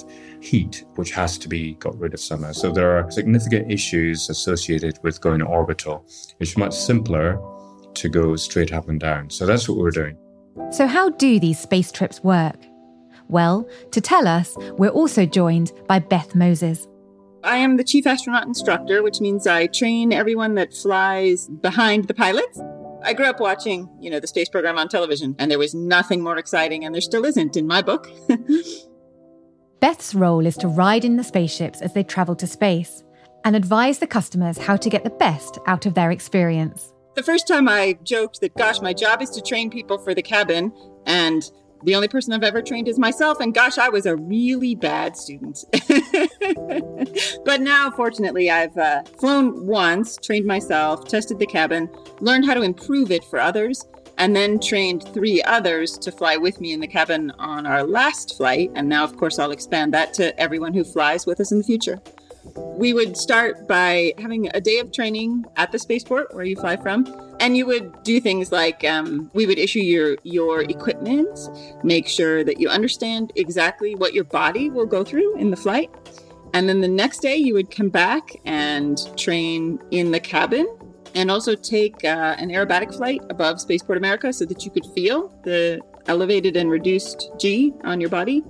heat, 0.46 0.84
which 0.94 1.10
has 1.10 1.36
to 1.38 1.48
be 1.48 1.74
got 1.74 1.98
rid 1.98 2.14
of 2.14 2.20
somehow. 2.20 2.52
So 2.52 2.70
there 2.70 2.96
are 2.96 3.10
significant 3.10 3.70
issues 3.70 4.30
associated 4.30 4.98
with 5.02 5.20
going 5.20 5.42
orbital. 5.42 6.06
It's 6.40 6.56
much 6.56 6.74
simpler 6.74 7.40
to 7.94 8.08
go 8.08 8.36
straight 8.36 8.72
up 8.72 8.88
and 8.88 9.00
down. 9.00 9.30
So 9.30 9.46
that's 9.46 9.68
what 9.68 9.78
we're 9.78 9.90
doing. 9.90 10.16
So, 10.70 10.86
how 10.86 11.10
do 11.10 11.38
these 11.38 11.58
space 11.58 11.92
trips 11.92 12.24
work? 12.24 12.56
Well, 13.28 13.68
to 13.90 14.00
tell 14.00 14.26
us, 14.26 14.56
we're 14.78 14.88
also 14.88 15.26
joined 15.26 15.72
by 15.86 15.98
Beth 15.98 16.34
Moses. 16.34 16.86
I 17.44 17.58
am 17.58 17.76
the 17.76 17.84
chief 17.84 18.06
astronaut 18.06 18.46
instructor, 18.46 19.02
which 19.02 19.20
means 19.20 19.46
I 19.46 19.66
train 19.66 20.12
everyone 20.12 20.54
that 20.54 20.74
flies 20.74 21.48
behind 21.48 22.08
the 22.08 22.14
pilots. 22.14 22.60
I 23.04 23.12
grew 23.12 23.26
up 23.26 23.38
watching, 23.38 23.88
you 24.00 24.10
know, 24.10 24.18
the 24.18 24.26
space 24.26 24.48
program 24.48 24.78
on 24.78 24.88
television, 24.88 25.36
and 25.38 25.50
there 25.50 25.58
was 25.58 25.74
nothing 25.74 26.22
more 26.22 26.38
exciting, 26.38 26.84
and 26.84 26.94
there 26.94 27.02
still 27.02 27.24
isn't 27.24 27.56
in 27.56 27.66
my 27.66 27.82
book. 27.82 28.10
Beth's 29.80 30.14
role 30.14 30.46
is 30.46 30.56
to 30.56 30.68
ride 30.68 31.04
in 31.04 31.16
the 31.16 31.24
spaceships 31.24 31.82
as 31.82 31.92
they 31.92 32.02
travel 32.02 32.34
to 32.36 32.46
space 32.46 33.04
and 33.44 33.54
advise 33.54 33.98
the 33.98 34.06
customers 34.06 34.56
how 34.56 34.76
to 34.76 34.88
get 34.88 35.04
the 35.04 35.10
best 35.10 35.58
out 35.66 35.84
of 35.84 35.94
their 35.94 36.10
experience. 36.10 36.92
The 37.14 37.22
first 37.22 37.46
time 37.46 37.68
I 37.68 37.98
joked 38.02 38.40
that, 38.40 38.56
gosh, 38.56 38.80
my 38.80 38.92
job 38.92 39.20
is 39.22 39.30
to 39.30 39.42
train 39.42 39.70
people 39.70 39.98
for 39.98 40.14
the 40.14 40.22
cabin, 40.22 40.72
and 41.06 41.42
the 41.84 41.94
only 41.94 42.08
person 42.08 42.32
I've 42.32 42.42
ever 42.42 42.62
trained 42.62 42.88
is 42.88 42.98
myself, 42.98 43.38
and 43.40 43.54
gosh, 43.54 43.76
I 43.76 43.90
was 43.90 44.06
a 44.06 44.16
really 44.16 44.74
bad 44.74 45.16
student. 45.16 45.64
but 47.44 47.60
now, 47.60 47.90
fortunately, 47.90 48.50
I've 48.50 48.76
uh, 48.76 49.02
flown 49.18 49.66
once, 49.66 50.16
trained 50.16 50.46
myself, 50.46 51.06
tested 51.06 51.38
the 51.38 51.46
cabin, 51.46 51.88
learned 52.20 52.46
how 52.46 52.54
to 52.54 52.62
improve 52.62 53.10
it 53.10 53.24
for 53.24 53.38
others, 53.38 53.86
and 54.18 54.34
then 54.34 54.58
trained 54.58 55.08
three 55.12 55.42
others 55.42 55.98
to 55.98 56.10
fly 56.10 56.36
with 56.36 56.60
me 56.60 56.72
in 56.72 56.80
the 56.80 56.86
cabin 56.86 57.32
on 57.38 57.66
our 57.66 57.82
last 57.82 58.36
flight. 58.36 58.70
And 58.74 58.88
now, 58.88 59.04
of 59.04 59.16
course, 59.16 59.38
I'll 59.38 59.50
expand 59.50 59.92
that 59.94 60.14
to 60.14 60.38
everyone 60.40 60.74
who 60.74 60.84
flies 60.84 61.26
with 61.26 61.40
us 61.40 61.52
in 61.52 61.58
the 61.58 61.64
future. 61.64 62.00
We 62.54 62.92
would 62.92 63.16
start 63.16 63.66
by 63.66 64.14
having 64.18 64.48
a 64.54 64.60
day 64.60 64.78
of 64.78 64.92
training 64.92 65.44
at 65.56 65.72
the 65.72 65.78
spaceport 65.78 66.32
where 66.34 66.44
you 66.44 66.56
fly 66.56 66.76
from, 66.76 67.06
and 67.40 67.56
you 67.56 67.66
would 67.66 68.02
do 68.02 68.20
things 68.20 68.52
like 68.52 68.84
um, 68.84 69.30
we 69.34 69.46
would 69.46 69.58
issue 69.58 69.80
your 69.80 70.16
your 70.22 70.62
equipment, 70.62 71.38
make 71.82 72.06
sure 72.06 72.44
that 72.44 72.60
you 72.60 72.68
understand 72.68 73.32
exactly 73.34 73.94
what 73.94 74.14
your 74.14 74.24
body 74.24 74.70
will 74.70 74.86
go 74.86 75.02
through 75.02 75.36
in 75.36 75.50
the 75.50 75.56
flight, 75.56 75.90
and 76.54 76.68
then 76.68 76.80
the 76.80 76.88
next 76.88 77.18
day 77.18 77.36
you 77.36 77.52
would 77.52 77.70
come 77.70 77.88
back 77.88 78.36
and 78.44 78.98
train 79.16 79.78
in 79.90 80.12
the 80.12 80.20
cabin 80.20 80.66
and 81.16 81.30
also 81.30 81.54
take 81.54 82.04
uh, 82.04 82.36
an 82.38 82.50
aerobatic 82.50 82.94
flight 82.94 83.22
above 83.30 83.58
Spaceport 83.58 83.96
America 83.96 84.32
so 84.34 84.44
that 84.44 84.64
you 84.66 84.70
could 84.70 84.84
feel 84.94 85.32
the 85.44 85.80
elevated 86.06 86.56
and 86.56 86.70
reduced 86.70 87.30
G 87.38 87.72
on 87.84 88.00
your 88.00 88.10
body. 88.10 88.44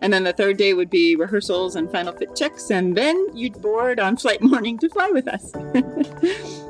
And 0.00 0.12
then 0.12 0.22
the 0.22 0.32
third 0.32 0.56
day 0.56 0.74
would 0.74 0.90
be 0.90 1.16
rehearsals 1.16 1.74
and 1.74 1.90
final 1.90 2.12
fit 2.12 2.36
checks, 2.36 2.70
and 2.70 2.96
then 2.96 3.16
you'd 3.34 3.60
board 3.60 3.98
on 3.98 4.16
flight 4.16 4.40
morning 4.52 4.78
to 4.78 4.88
fly 4.90 5.10
with 5.10 5.26
us. 5.26 5.52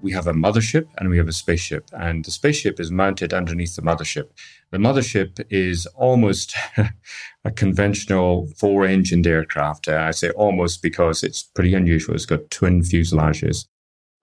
we 0.00 0.12
have 0.12 0.26
a 0.26 0.32
mothership 0.32 0.88
and 0.98 1.10
we 1.10 1.18
have 1.18 1.28
a 1.28 1.32
spaceship, 1.32 1.90
and 1.92 2.24
the 2.24 2.30
spaceship 2.30 2.80
is 2.80 2.90
mounted 2.90 3.34
underneath 3.34 3.76
the 3.76 3.82
mothership. 3.82 4.30
The 4.70 4.78
mothership 4.78 5.44
is 5.50 5.84
almost 5.94 6.56
a 7.44 7.50
conventional 7.50 8.46
four 8.56 8.84
engined 8.86 9.26
aircraft. 9.26 9.88
Uh, 9.88 9.96
I 9.96 10.12
say 10.12 10.30
almost 10.30 10.82
because 10.82 11.22
it's 11.22 11.42
pretty 11.42 11.74
unusual. 11.74 12.14
It's 12.14 12.26
got 12.26 12.50
twin 12.50 12.82
fuselages. 12.82 13.66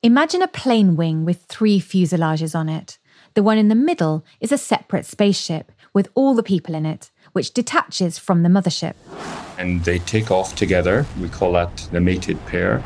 Imagine 0.02 0.42
a 0.42 0.48
plane 0.48 0.96
wing 0.96 1.26
with 1.26 1.44
three 1.44 1.80
fuselages 1.80 2.56
on 2.56 2.70
it. 2.70 2.98
The 3.34 3.44
one 3.44 3.58
in 3.58 3.68
the 3.68 3.76
middle 3.76 4.26
is 4.40 4.52
a 4.52 4.58
separate 4.58 5.06
spaceship 5.06 5.72
with 5.94 6.08
all 6.16 6.34
the 6.34 6.44
people 6.44 6.74
in 6.74 6.86
it, 6.86 7.12
which 7.34 7.54
detaches 7.54 8.18
from 8.18 8.44
the 8.44 8.50
mothership. 8.50 8.94
And 9.58 9.84
they 9.84 10.00
take 10.00 10.32
off 10.32 10.56
together. 10.56 11.06
We 11.20 11.28
call 11.28 11.52
that 11.54 11.76
the 11.92 12.00
mated 12.00 12.44
pair. 12.46 12.84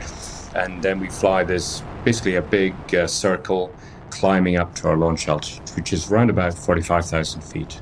And 0.56 0.82
then 0.82 1.00
we 1.00 1.10
fly 1.10 1.44
this 1.44 1.84
basically 2.04 2.36
a 2.36 2.42
big 2.42 2.74
uh, 2.96 3.06
circle 3.06 3.74
climbing 4.10 4.58
up 4.58 4.74
to 4.76 4.88
our 4.88 4.98
launch 4.98 5.28
altitude, 5.28 5.70
which 5.76 5.94
is 5.94 6.12
around 6.12 6.30
about 6.30 6.54
45,000 6.54 7.42
feet. 7.42 7.80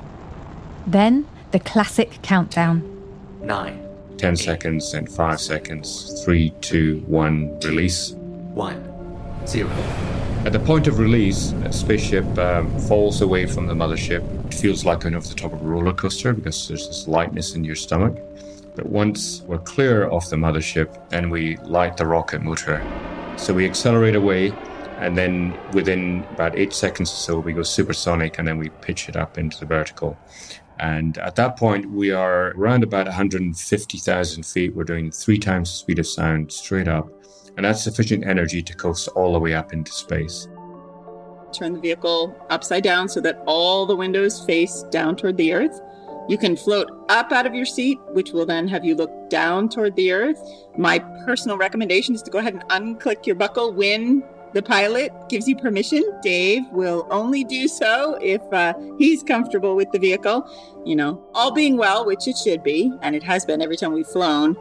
Then 0.86 1.26
the 1.52 1.60
classic 1.60 2.18
countdown. 2.22 2.82
Nine. 3.42 3.86
10 4.16 4.36
seconds 4.36 4.94
and 4.94 5.10
5 5.10 5.40
seconds. 5.40 6.22
Three, 6.24 6.50
two, 6.60 7.00
one, 7.06 7.58
release. 7.60 8.12
One. 8.54 8.88
Zero. 9.46 9.70
At 10.44 10.52
the 10.52 10.60
point 10.60 10.86
of 10.86 10.98
release, 10.98 11.52
a 11.64 11.72
spaceship 11.72 12.26
um, 12.38 12.76
falls 12.80 13.20
away 13.20 13.46
from 13.46 13.66
the 13.66 13.74
mothership. 13.74 14.22
It 14.46 14.54
feels 14.54 14.84
like 14.84 15.00
going 15.00 15.14
off 15.14 15.28
the 15.28 15.34
top 15.34 15.52
of 15.52 15.60
a 15.60 15.64
roller 15.64 15.92
coaster 15.92 16.32
because 16.32 16.68
there's 16.68 16.86
this 16.88 17.06
lightness 17.06 17.54
in 17.54 17.64
your 17.64 17.76
stomach. 17.76 18.16
But 18.74 18.86
once 18.86 19.42
we're 19.42 19.58
clear 19.58 20.04
of 20.04 20.28
the 20.30 20.36
mothership, 20.36 20.88
and 21.12 21.30
we 21.30 21.58
light 21.58 21.96
the 21.96 22.06
rocket 22.06 22.40
motor. 22.42 22.82
So 23.36 23.52
we 23.52 23.66
accelerate 23.66 24.14
away, 24.14 24.52
and 24.98 25.18
then 25.18 25.58
within 25.72 26.24
about 26.30 26.56
eight 26.56 26.72
seconds 26.72 27.10
or 27.10 27.16
so, 27.16 27.38
we 27.38 27.52
go 27.52 27.62
supersonic 27.62 28.38
and 28.38 28.48
then 28.48 28.56
we 28.56 28.70
pitch 28.80 29.08
it 29.08 29.16
up 29.16 29.36
into 29.36 29.58
the 29.58 29.66
vertical. 29.66 30.16
And 30.82 31.16
at 31.18 31.36
that 31.36 31.56
point, 31.56 31.88
we 31.92 32.10
are 32.10 32.48
around 32.56 32.82
about 32.82 33.06
150,000 33.06 34.42
feet. 34.44 34.74
We're 34.74 34.82
doing 34.82 35.12
three 35.12 35.38
times 35.38 35.70
the 35.70 35.76
speed 35.76 36.00
of 36.00 36.08
sound 36.08 36.50
straight 36.50 36.88
up. 36.88 37.08
And 37.56 37.64
that's 37.64 37.84
sufficient 37.84 38.26
energy 38.26 38.62
to 38.64 38.74
coast 38.74 39.06
all 39.14 39.32
the 39.32 39.38
way 39.38 39.54
up 39.54 39.72
into 39.72 39.92
space. 39.92 40.48
Turn 41.52 41.74
the 41.74 41.78
vehicle 41.78 42.34
upside 42.50 42.82
down 42.82 43.08
so 43.08 43.20
that 43.20 43.44
all 43.46 43.86
the 43.86 43.94
windows 43.94 44.44
face 44.44 44.84
down 44.90 45.14
toward 45.14 45.36
the 45.36 45.52
earth. 45.52 45.80
You 46.28 46.36
can 46.36 46.56
float 46.56 46.90
up 47.08 47.30
out 47.30 47.46
of 47.46 47.54
your 47.54 47.66
seat, 47.66 48.00
which 48.08 48.32
will 48.32 48.46
then 48.46 48.66
have 48.66 48.84
you 48.84 48.96
look 48.96 49.30
down 49.30 49.68
toward 49.68 49.94
the 49.94 50.10
earth. 50.10 50.42
My 50.76 50.98
personal 51.24 51.58
recommendation 51.58 52.16
is 52.16 52.22
to 52.22 52.30
go 52.32 52.40
ahead 52.40 52.54
and 52.54 52.64
unclick 52.70 53.24
your 53.24 53.36
buckle 53.36 53.72
when 53.72 54.24
the 54.52 54.62
pilot 54.62 55.12
gives 55.28 55.48
you 55.48 55.56
permission. 55.56 56.02
Dave 56.22 56.62
will 56.72 57.06
only 57.10 57.44
do 57.44 57.68
so 57.68 58.18
if 58.20 58.42
uh, 58.52 58.74
he's 58.98 59.22
comfortable 59.22 59.74
with 59.74 59.90
the 59.92 59.98
vehicle. 59.98 60.46
You 60.84 60.96
know, 60.96 61.24
all 61.34 61.52
being 61.52 61.76
well, 61.76 62.04
which 62.04 62.28
it 62.28 62.36
should 62.36 62.62
be, 62.62 62.92
and 63.02 63.16
it 63.16 63.22
has 63.22 63.44
been 63.44 63.62
every 63.62 63.76
time 63.76 63.92
we've 63.92 64.06
flown. 64.06 64.56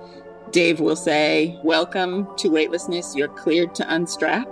Dave 0.52 0.80
will 0.80 0.96
say, 0.96 1.60
Welcome 1.64 2.28
to 2.38 2.50
weightlessness. 2.50 3.16
You're 3.16 3.30
cleared 3.30 3.74
to 3.76 3.94
unstrap. 3.94 4.48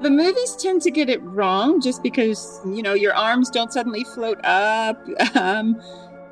The 0.00 0.10
movies 0.10 0.54
tend 0.56 0.82
to 0.82 0.90
get 0.90 1.08
it 1.08 1.20
wrong 1.22 1.80
just 1.80 2.02
because, 2.02 2.60
you 2.64 2.82
know, 2.82 2.94
your 2.94 3.14
arms 3.14 3.50
don't 3.50 3.72
suddenly 3.72 4.04
float 4.04 4.38
up. 4.44 4.98
Um, 5.34 5.80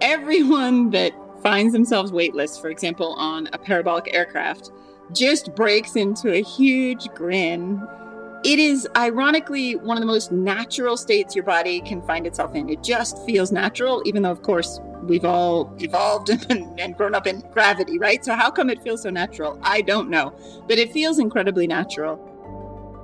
everyone 0.00 0.90
that 0.90 1.12
finds 1.42 1.72
themselves 1.72 2.12
weightless, 2.12 2.58
for 2.58 2.70
example, 2.70 3.14
on 3.14 3.48
a 3.52 3.58
parabolic 3.58 4.12
aircraft, 4.12 4.70
just 5.12 5.54
breaks 5.54 5.96
into 5.96 6.32
a 6.32 6.42
huge 6.42 7.08
grin. 7.14 7.86
It 8.44 8.58
is 8.58 8.86
ironically 8.96 9.76
one 9.76 9.96
of 9.96 10.00
the 10.00 10.06
most 10.06 10.30
natural 10.30 10.96
states 10.96 11.34
your 11.34 11.44
body 11.44 11.80
can 11.80 12.02
find 12.02 12.26
itself 12.26 12.54
in. 12.54 12.68
It 12.68 12.82
just 12.82 13.24
feels 13.24 13.50
natural, 13.50 14.02
even 14.04 14.22
though, 14.22 14.30
of 14.30 14.42
course, 14.42 14.80
we've 15.02 15.24
all 15.24 15.74
evolved 15.78 16.30
and, 16.50 16.96
grown 16.96 17.14
up 17.14 17.26
in 17.26 17.40
gravity, 17.52 17.98
right? 17.98 18.24
So, 18.24 18.34
how 18.34 18.50
come 18.50 18.70
it 18.70 18.82
feels 18.82 19.02
so 19.02 19.10
natural? 19.10 19.58
I 19.62 19.82
don't 19.82 20.10
know, 20.10 20.34
but 20.68 20.78
it 20.78 20.92
feels 20.92 21.18
incredibly 21.18 21.66
natural. 21.66 22.32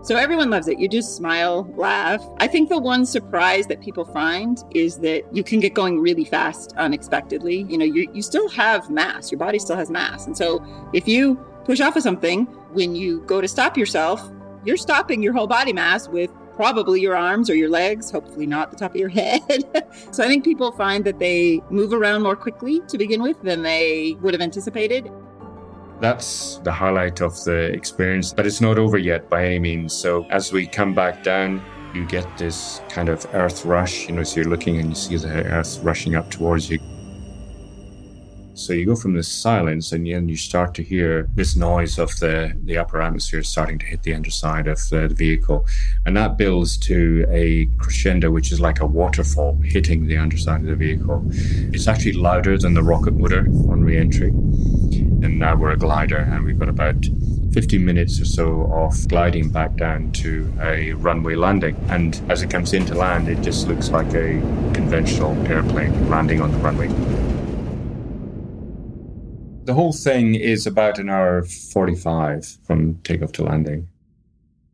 So, 0.05 0.17
everyone 0.17 0.51
loves 0.51 0.69
it. 0.69 0.79
You 0.79 0.89
just 0.89 1.17
smile, 1.17 1.69
laugh. 1.77 2.25
I 2.39 2.47
think 2.47 2.69
the 2.69 2.79
one 2.79 3.07
surprise 3.07 3.67
that 3.69 3.81
people 3.81 4.05
find 4.05 4.63
is 4.73 4.99
that 4.99 5.23
you 5.33 5.45
can 5.45 5.61
get 5.61 5.75
going 5.75 6.01
really 6.01 6.25
fast 6.25 6.73
unexpectedly. 6.77 7.63
You 7.69 7.79
know, 7.79 7.85
you, 7.85 8.11
you 8.13 8.23
still 8.23 8.49
have 8.51 8.91
mass, 8.91 9.31
your 9.31 9.39
body 9.39 9.59
still 9.59 9.77
has 9.77 9.91
mass. 9.91 10.27
And 10.27 10.37
so, 10.37 10.65
if 10.93 11.07
you 11.07 11.45
push 11.65 11.81
off 11.81 11.97
of 11.97 12.03
something, 12.03 12.47
when 12.73 12.95
you 12.95 13.21
go 13.21 13.41
to 13.41 13.49
stop 13.49 13.77
yourself, 13.77 14.31
you're 14.65 14.77
stopping 14.77 15.23
your 15.23 15.33
whole 15.33 15.47
body 15.47 15.73
mass 15.73 16.09
with 16.09 16.31
probably 16.55 17.01
your 17.01 17.17
arms 17.17 17.49
or 17.49 17.55
your 17.55 17.69
legs, 17.69 18.11
hopefully 18.11 18.47
not 18.47 18.71
the 18.71 18.77
top 18.77 18.93
of 18.93 18.97
your 18.97 19.09
head. 19.21 19.41
so 20.11 20.23
I 20.23 20.29
think 20.29 20.45
people 20.45 20.73
find 20.73 21.05
that 21.05 21.19
they 21.19 21.61
move 21.71 21.93
around 21.93 22.23
more 22.23 22.37
quickly 22.37 22.81
to 22.89 22.99
begin 22.99 23.23
with 23.23 23.41
than 23.43 23.63
they 23.63 24.17
would 24.21 24.35
have 24.35 24.41
anticipated. 24.41 25.11
That's 26.01 26.59
the 26.65 26.73
highlight 26.73 27.21
of 27.21 27.43
the 27.45 27.73
experience, 27.73 28.33
but 28.33 28.47
it's 28.47 28.61
not 28.61 28.79
over 28.79 28.99
yet 28.99 29.29
by 29.29 29.47
any 29.47 29.61
means. 29.61 29.93
So 29.93 30.27
as 30.31 30.53
we 30.53 30.67
come 30.67 30.95
back 30.95 31.23
down, 31.23 31.63
you 31.95 32.07
get 32.07 32.27
this 32.39 32.81
kind 32.89 33.09
of 33.09 33.25
earth 33.35 33.65
rush, 33.65 34.09
you 34.09 34.15
know, 34.15 34.23
so 34.23 34.41
you're 34.41 34.51
looking 34.51 34.79
and 34.79 34.89
you 34.91 34.95
see 34.95 35.17
the 35.17 35.29
earth 35.29 35.79
rushing 35.83 36.17
up 36.17 36.31
towards 36.31 36.71
you. 36.71 36.79
So 38.55 38.75
you 38.75 38.85
go 38.85 38.97
from 38.97 39.15
this 39.15 39.29
silence 39.29 39.93
and 39.93 40.07
then 40.07 40.29
you 40.29 40.37
start 40.37 40.75
to 40.75 40.83
hear 40.83 41.27
this 41.35 41.57
noise 41.57 41.99
of 41.99 42.11
the, 42.19 42.53
the 42.65 42.77
upper 42.77 43.01
atmosphere 43.01 43.43
starting 43.43 43.79
to 43.79 43.87
hit 43.87 44.03
the 44.03 44.13
underside 44.15 44.67
of 44.67 44.79
the, 44.91 45.09
the 45.09 45.15
vehicle. 45.15 45.67
And 46.05 46.15
that 46.19 46.37
builds 46.37 46.77
to 46.79 47.25
a 47.31 47.67
crescendo, 47.79 48.31
which 48.31 48.53
is 48.53 48.61
like 48.61 48.81
a 48.81 48.87
waterfall 48.87 49.59
hitting 49.63 50.07
the 50.07 50.19
underside 50.19 50.61
of 50.61 50.67
the 50.67 50.77
vehicle. 50.77 51.25
It's 51.73 51.89
actually 51.89 52.13
louder 52.13 52.59
than 52.59 52.75
the 52.75 52.83
rocket 52.83 53.15
motor 53.15 53.47
on 53.71 53.85
re 53.85 53.97
entry. 53.97 54.29
And 54.29 55.39
now 55.39 55.57
we're 55.57 55.71
a 55.71 55.79
glider 55.79 56.19
and 56.19 56.45
we've 56.45 56.59
got 56.59 56.69
about 56.69 57.07
15 57.53 57.83
minutes 57.83 58.21
or 58.21 58.27
so 58.27 58.71
of 58.73 59.09
gliding 59.09 59.49
back 59.49 59.77
down 59.77 60.13
to 60.13 60.53
a 60.61 60.93
runway 60.93 61.37
landing. 61.37 61.77
And 61.89 62.21
as 62.29 62.43
it 62.43 62.51
comes 62.51 62.75
into 62.75 62.95
land, 62.95 63.29
it 63.29 63.41
just 63.41 63.67
looks 63.67 63.91
like 63.91 64.09
a 64.09 64.41
conventional 64.75 65.35
airplane 65.47 66.11
landing 66.11 66.43
on 66.43 66.51
the 66.51 66.59
runway. 66.59 66.89
The 69.65 69.75
whole 69.75 69.93
thing 69.93 70.35
is 70.35 70.67
about 70.67 70.99
an 70.99 71.09
hour 71.09 71.45
45 71.45 72.59
from 72.67 72.97
takeoff 73.05 73.31
to 73.33 73.45
landing. 73.45 73.87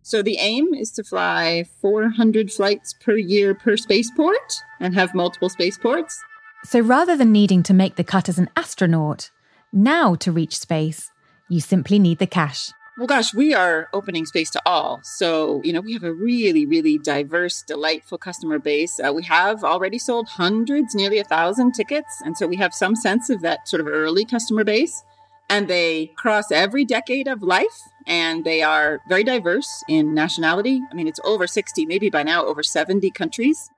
So 0.01 0.23
the 0.23 0.39
aim 0.39 0.73
is 0.73 0.91
to 0.93 1.05
fly 1.05 1.67
400 1.83 2.51
flights 2.51 2.95
per 2.95 3.15
year 3.15 3.55
per 3.55 3.77
spaceport 3.77 4.63
and 4.81 4.95
have 4.95 5.15
multiple 5.15 5.51
spaceports. 5.51 6.19
So 6.65 6.81
rather 6.81 7.17
than 7.17 7.33
needing 7.33 7.63
to 7.65 7.75
make 7.75 7.97
the 7.97 8.05
cut 8.05 8.31
as 8.31 8.39
an 8.39 8.49
astronaut, 8.57 9.31
now 9.75 10.15
to 10.15 10.33
reach 10.33 10.59
space, 10.59 11.11
you 11.51 11.61
simply 11.61 11.99
need 11.99 12.19
the 12.19 12.27
cash. 12.27 12.73
Well, 12.99 13.07
gosh, 13.07 13.33
we 13.33 13.55
are 13.55 13.89
opening 13.93 14.27
space 14.27 14.51
to 14.51 14.63
all. 14.67 14.99
So, 15.05 15.63
you 15.63 15.73
know, 15.73 15.81
we 15.81 15.93
have 15.93 16.03
a 16.03 16.13
really, 16.13 16.67
really 16.67 16.99
diverse, 16.99 17.63
delightful 17.63 18.19
customer 18.19 18.59
base. 18.59 18.99
Uh, 18.99 19.13
we 19.13 19.23
have 19.23 19.63
already 19.63 20.01
sold 20.01 20.27
hundreds, 20.27 20.97
nearly 20.97 21.21
a 21.21 21.25
thousand 21.25 21.75
tickets. 21.75 22.21
And 22.25 22.37
so 22.37 22.49
we 22.49 22.57
have 22.57 22.75
some 22.75 22.97
sense 22.97 23.31
of 23.31 23.41
that 23.43 23.69
sort 23.69 23.79
of 23.79 23.87
early 23.87 24.25
customer 24.25 24.65
base. 24.65 25.01
And 25.49 25.69
they 25.69 26.11
cross 26.17 26.51
every 26.51 26.85
decade 26.85 27.29
of 27.29 27.41
life 27.41 27.89
and 28.09 28.45
they 28.45 28.63
are 28.63 28.99
very 29.09 29.23
diverse 29.23 29.85
in 29.89 30.13
nationality. 30.13 30.81
I 30.91 30.95
mean, 30.97 31.07
it's 31.07 31.21
over 31.23 31.47
60, 31.47 31.87
maybe 31.87 32.11
by 32.11 32.25
now 32.25 32.47
over 32.47 32.65
70 32.65 33.13
countries. 33.13 33.71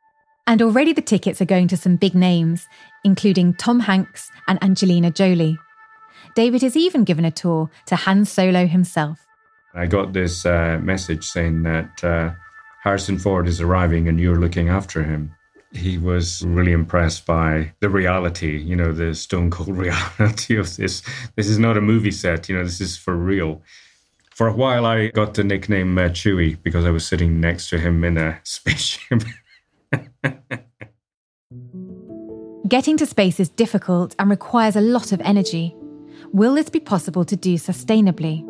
And 0.47 0.63
already 0.63 0.95
the 0.95 1.03
tickets 1.03 1.43
are 1.43 1.45
going 1.45 1.69
to 1.69 1.77
some 1.77 1.97
big 1.97 2.15
names, 2.15 2.67
including 3.05 3.53
Tom 3.53 3.81
Hanks 3.81 4.31
and 4.49 4.59
Angelina 4.65 5.11
Jolie. 5.11 5.59
David 6.41 6.63
has 6.63 6.75
even 6.75 7.05
given 7.05 7.27
a 7.27 7.31
tour 7.31 7.69
to 7.85 7.97
Han 7.97 8.25
Solo 8.25 8.67
himself. 8.67 9.27
I 9.75 9.85
got 9.85 10.15
this 10.15 10.47
uh, 10.47 10.81
message 10.83 11.23
saying 11.23 11.65
that 11.65 12.03
uh, 12.03 12.31
Harrison 12.83 13.19
Ford 13.19 13.47
is 13.47 13.61
arriving 13.61 14.09
and 14.09 14.19
you're 14.19 14.41
looking 14.41 14.71
after 14.71 15.03
him. 15.03 15.35
He 15.73 15.99
was 15.99 16.43
really 16.47 16.73
impressed 16.73 17.27
by 17.27 17.75
the 17.81 17.91
reality, 17.91 18.57
you 18.57 18.75
know, 18.75 18.91
the 18.91 19.15
stone 19.15 19.51
cold 19.51 19.77
reality 19.87 20.57
of 20.57 20.75
this. 20.79 21.03
This 21.37 21.47
is 21.47 21.59
not 21.59 21.77
a 21.77 21.83
movie 21.83 22.11
set, 22.11 22.49
you 22.49 22.57
know, 22.57 22.65
this 22.65 22.81
is 22.81 22.97
for 22.97 23.15
real. 23.15 23.61
For 24.35 24.49
a 24.49 24.55
while, 24.55 24.87
I 24.87 25.09
got 25.09 25.35
the 25.35 25.45
nickname 25.45 25.99
uh, 25.99 26.09
Chewie 26.09 26.57
because 26.63 26.87
I 26.87 26.91
was 26.91 27.07
sitting 27.07 27.39
next 27.39 27.69
to 27.69 27.79
him 27.79 28.03
in 28.03 28.17
a 28.17 28.41
spaceship. 28.45 29.25
Getting 32.67 32.97
to 32.97 33.05
space 33.05 33.39
is 33.41 33.51
difficult 33.51 34.17
and 34.19 34.31
requires 34.31 34.77
a 34.77 34.81
lot 34.81 35.13
of 35.13 35.21
energy. 35.21 35.77
Will 36.33 36.55
this 36.55 36.69
be 36.69 36.79
possible 36.79 37.25
to 37.25 37.35
do 37.35 37.57
sustainably? 37.57 38.45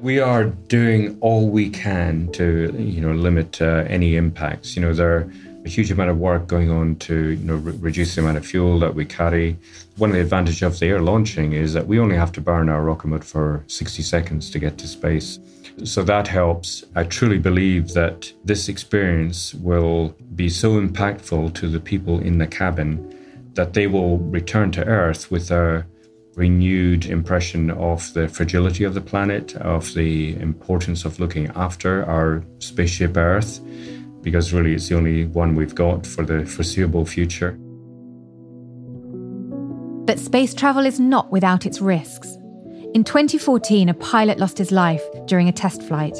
We 0.00 0.18
are 0.18 0.46
doing 0.46 1.16
all 1.20 1.48
we 1.48 1.70
can 1.70 2.32
to, 2.32 2.74
you 2.76 3.00
know, 3.00 3.12
limit 3.12 3.62
uh, 3.62 3.84
any 3.86 4.16
impacts. 4.16 4.74
You 4.74 4.82
know, 4.82 4.92
there 4.92 5.16
are 5.16 5.32
a 5.64 5.68
huge 5.68 5.92
amount 5.92 6.10
of 6.10 6.18
work 6.18 6.48
going 6.48 6.70
on 6.70 6.96
to, 6.96 7.14
you 7.30 7.44
know, 7.44 7.54
re- 7.54 7.76
reduce 7.78 8.16
the 8.16 8.22
amount 8.22 8.38
of 8.38 8.44
fuel 8.44 8.80
that 8.80 8.96
we 8.96 9.04
carry. 9.04 9.56
One 9.96 10.10
of 10.10 10.16
the 10.16 10.22
advantages 10.22 10.62
of 10.62 10.76
the 10.80 10.86
air 10.86 11.00
launching 11.00 11.52
is 11.52 11.72
that 11.74 11.86
we 11.86 12.00
only 12.00 12.16
have 12.16 12.32
to 12.32 12.40
burn 12.40 12.68
our 12.68 12.82
rocket 12.82 13.06
mode 13.06 13.24
for 13.24 13.62
60 13.68 14.02
seconds 14.02 14.50
to 14.50 14.58
get 14.58 14.76
to 14.78 14.88
space. 14.88 15.38
So 15.84 16.02
that 16.02 16.26
helps. 16.26 16.82
I 16.96 17.04
truly 17.04 17.38
believe 17.38 17.94
that 17.94 18.32
this 18.44 18.68
experience 18.68 19.54
will 19.54 20.16
be 20.34 20.48
so 20.48 20.80
impactful 20.80 21.54
to 21.54 21.68
the 21.68 21.78
people 21.78 22.18
in 22.18 22.38
the 22.38 22.46
cabin 22.48 23.14
that 23.54 23.74
they 23.74 23.86
will 23.86 24.18
return 24.18 24.72
to 24.72 24.84
Earth 24.84 25.30
with 25.30 25.52
a 25.52 25.86
renewed 26.38 27.06
impression 27.06 27.68
of 27.72 28.14
the 28.14 28.28
fragility 28.28 28.84
of 28.84 28.94
the 28.94 29.00
planet, 29.00 29.56
of 29.56 29.92
the 29.94 30.36
importance 30.36 31.04
of 31.04 31.18
looking 31.18 31.48
after 31.56 32.04
our 32.04 32.44
spaceship 32.60 33.16
Earth, 33.16 33.60
because 34.22 34.52
really 34.52 34.72
it's 34.72 34.88
the 34.88 34.96
only 34.96 35.26
one 35.26 35.56
we've 35.56 35.74
got 35.74 36.06
for 36.06 36.24
the 36.24 36.46
foreseeable 36.46 37.04
future. 37.04 37.58
But 40.06 40.20
space 40.20 40.54
travel 40.54 40.86
is 40.86 41.00
not 41.00 41.32
without 41.32 41.66
its 41.66 41.80
risks. 41.80 42.36
In 42.94 43.02
2014, 43.02 43.88
a 43.88 43.94
pilot 43.94 44.38
lost 44.38 44.58
his 44.58 44.70
life 44.70 45.02
during 45.26 45.48
a 45.48 45.52
test 45.52 45.82
flight, 45.82 46.16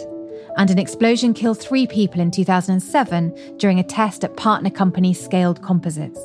and 0.57 0.68
an 0.68 0.81
explosion 0.81 1.33
killed 1.33 1.61
three 1.61 1.87
people 1.87 2.20
in 2.20 2.33
2007 2.33 3.57
during 3.57 3.78
a 3.78 3.85
test 3.85 4.24
at 4.24 4.37
partner 4.37 4.68
company 4.68 5.14
Scaled 5.14 5.62
Composites. 5.62 6.20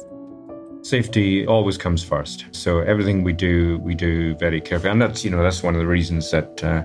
Safety 0.84 1.48
always 1.48 1.78
comes 1.78 2.04
first. 2.04 2.44
So 2.52 2.80
everything 2.80 3.24
we 3.24 3.32
do, 3.32 3.80
we 3.80 3.96
do 3.96 4.36
very 4.36 4.60
carefully, 4.60 4.92
and 4.92 5.02
that's 5.02 5.24
you 5.24 5.32
know 5.32 5.42
that's 5.42 5.64
one 5.64 5.76
of 5.76 5.80
the 5.80 5.88
reasons 5.88 6.30
that 6.32 6.62
uh, 6.62 6.84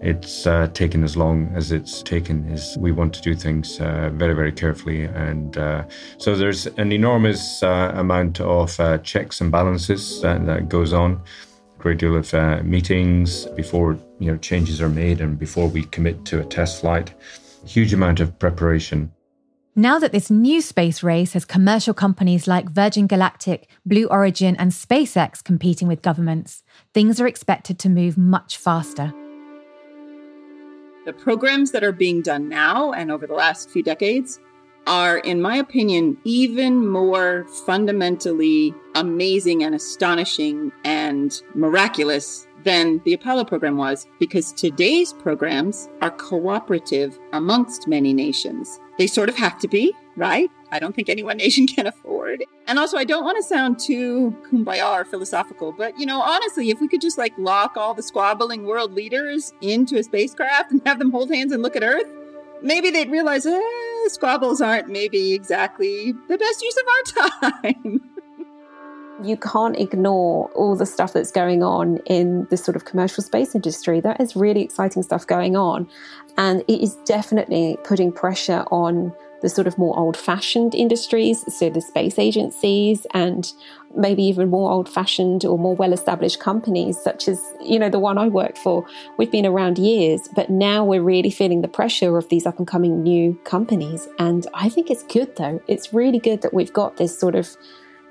it's 0.00 0.46
uh, 0.46 0.68
taken 0.72 1.02
as 1.02 1.16
long 1.16 1.50
as 1.56 1.72
it's 1.72 2.00
taken. 2.00 2.48
Is 2.48 2.78
we 2.78 2.92
want 2.92 3.12
to 3.14 3.20
do 3.20 3.34
things 3.34 3.80
uh, 3.80 4.10
very 4.14 4.34
very 4.34 4.52
carefully, 4.52 5.02
and 5.02 5.58
uh, 5.58 5.82
so 6.18 6.36
there's 6.36 6.66
an 6.66 6.92
enormous 6.92 7.60
uh, 7.64 7.90
amount 7.96 8.40
of 8.40 8.78
uh, 8.78 8.98
checks 8.98 9.40
and 9.40 9.50
balances 9.50 10.22
that, 10.22 10.46
that 10.46 10.68
goes 10.68 10.92
on. 10.92 11.20
A 11.76 11.82
great 11.82 11.98
deal 11.98 12.14
of 12.14 12.32
meetings 12.64 13.46
before 13.56 13.98
you 14.20 14.30
know 14.30 14.38
changes 14.38 14.80
are 14.80 14.88
made, 14.88 15.20
and 15.20 15.40
before 15.40 15.66
we 15.66 15.82
commit 15.86 16.24
to 16.26 16.38
a 16.38 16.44
test 16.44 16.82
flight. 16.82 17.12
Huge 17.66 17.92
amount 17.92 18.20
of 18.20 18.38
preparation. 18.38 19.10
Now 19.76 20.00
that 20.00 20.10
this 20.10 20.30
new 20.30 20.60
space 20.62 21.00
race 21.00 21.34
has 21.34 21.44
commercial 21.44 21.94
companies 21.94 22.48
like 22.48 22.68
Virgin 22.68 23.06
Galactic, 23.06 23.68
Blue 23.86 24.06
Origin, 24.06 24.56
and 24.56 24.72
SpaceX 24.72 25.44
competing 25.44 25.86
with 25.86 26.02
governments, 26.02 26.64
things 26.92 27.20
are 27.20 27.26
expected 27.28 27.78
to 27.78 27.88
move 27.88 28.18
much 28.18 28.56
faster. 28.56 29.14
The 31.06 31.12
programs 31.12 31.70
that 31.70 31.84
are 31.84 31.92
being 31.92 32.20
done 32.20 32.48
now 32.48 32.92
and 32.92 33.12
over 33.12 33.28
the 33.28 33.34
last 33.34 33.70
few 33.70 33.84
decades 33.84 34.40
are, 34.86 35.18
in 35.18 35.40
my 35.42 35.56
opinion, 35.56 36.16
even 36.24 36.88
more 36.88 37.46
fundamentally 37.66 38.74
amazing 38.94 39.62
and 39.62 39.74
astonishing 39.74 40.72
and 40.84 41.42
miraculous 41.54 42.46
than 42.64 43.00
the 43.04 43.14
Apollo 43.14 43.44
program 43.44 43.76
was 43.76 44.06
because 44.18 44.52
today's 44.52 45.12
programs 45.12 45.88
are 46.02 46.10
cooperative 46.10 47.18
amongst 47.32 47.88
many 47.88 48.12
nations. 48.12 48.80
They 48.98 49.06
sort 49.06 49.28
of 49.28 49.36
have 49.36 49.58
to 49.60 49.68
be, 49.68 49.94
right? 50.16 50.50
I 50.72 50.78
don't 50.78 50.94
think 50.94 51.08
any 51.08 51.22
one 51.22 51.38
nation 51.38 51.66
can 51.66 51.86
afford. 51.86 52.44
And 52.66 52.78
also, 52.78 52.96
I 52.96 53.04
don't 53.04 53.24
want 53.24 53.36
to 53.38 53.42
sound 53.42 53.78
too 53.78 54.36
kumbaya 54.50 54.92
or 54.92 55.04
philosophical, 55.04 55.72
but 55.72 55.98
you 55.98 56.06
know, 56.06 56.20
honestly, 56.20 56.70
if 56.70 56.80
we 56.80 56.88
could 56.88 57.00
just 57.00 57.18
like 57.18 57.32
lock 57.38 57.76
all 57.76 57.94
the 57.94 58.02
squabbling 58.02 58.64
world 58.64 58.92
leaders 58.92 59.52
into 59.60 59.96
a 59.96 60.02
spacecraft 60.02 60.72
and 60.72 60.82
have 60.86 60.98
them 60.98 61.10
hold 61.10 61.30
hands 61.30 61.52
and 61.52 61.62
look 61.62 61.76
at 61.76 61.82
Earth, 61.82 62.06
maybe 62.62 62.90
they'd 62.90 63.10
realize 63.10 63.46
eh, 63.46 63.60
squabbles 64.08 64.60
aren't 64.60 64.88
maybe 64.88 65.32
exactly 65.32 66.12
the 66.28 66.38
best 66.38 66.62
use 66.62 66.76
of 66.76 67.30
our 67.32 67.50
time. 67.62 68.00
you 69.22 69.36
can't 69.36 69.78
ignore 69.78 70.50
all 70.54 70.76
the 70.76 70.86
stuff 70.86 71.12
that's 71.12 71.30
going 71.30 71.62
on 71.62 71.98
in 72.06 72.46
the 72.50 72.56
sort 72.56 72.76
of 72.76 72.84
commercial 72.84 73.22
space 73.22 73.54
industry. 73.54 74.00
There 74.00 74.16
is 74.18 74.34
really 74.34 74.62
exciting 74.62 75.02
stuff 75.02 75.26
going 75.26 75.56
on. 75.56 75.88
And 76.38 76.62
it 76.68 76.80
is 76.80 76.96
definitely 77.04 77.76
putting 77.84 78.12
pressure 78.12 78.64
on 78.70 79.14
the 79.42 79.48
sort 79.48 79.66
of 79.66 79.78
more 79.78 79.98
old 79.98 80.16
fashioned 80.16 80.74
industries, 80.74 81.44
so 81.54 81.70
the 81.70 81.80
space 81.80 82.18
agencies 82.18 83.06
and 83.12 83.52
maybe 83.96 84.22
even 84.22 84.50
more 84.50 84.70
old 84.70 84.88
fashioned 84.88 85.44
or 85.44 85.58
more 85.58 85.74
well 85.74 85.92
established 85.92 86.38
companies, 86.40 86.98
such 87.02 87.26
as, 87.26 87.42
you 87.60 87.78
know, 87.78 87.88
the 87.88 87.98
one 87.98 88.18
I 88.18 88.28
work 88.28 88.56
for. 88.56 88.86
We've 89.16 89.30
been 89.30 89.46
around 89.46 89.78
years, 89.78 90.28
but 90.34 90.50
now 90.50 90.84
we're 90.84 91.02
really 91.02 91.30
feeling 91.30 91.62
the 91.62 91.68
pressure 91.68 92.16
of 92.16 92.28
these 92.28 92.46
up 92.46 92.58
and 92.58 92.66
coming 92.66 93.02
new 93.02 93.34
companies. 93.44 94.06
And 94.18 94.46
I 94.54 94.68
think 94.68 94.90
it's 94.90 95.02
good 95.04 95.34
though. 95.36 95.60
It's 95.66 95.92
really 95.92 96.18
good 96.18 96.42
that 96.42 96.54
we've 96.54 96.72
got 96.72 96.98
this 96.98 97.18
sort 97.18 97.34
of 97.34 97.56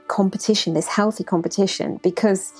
competition, 0.07 0.73
this 0.73 0.87
healthy 0.87 1.23
competition, 1.23 1.99
because 2.03 2.51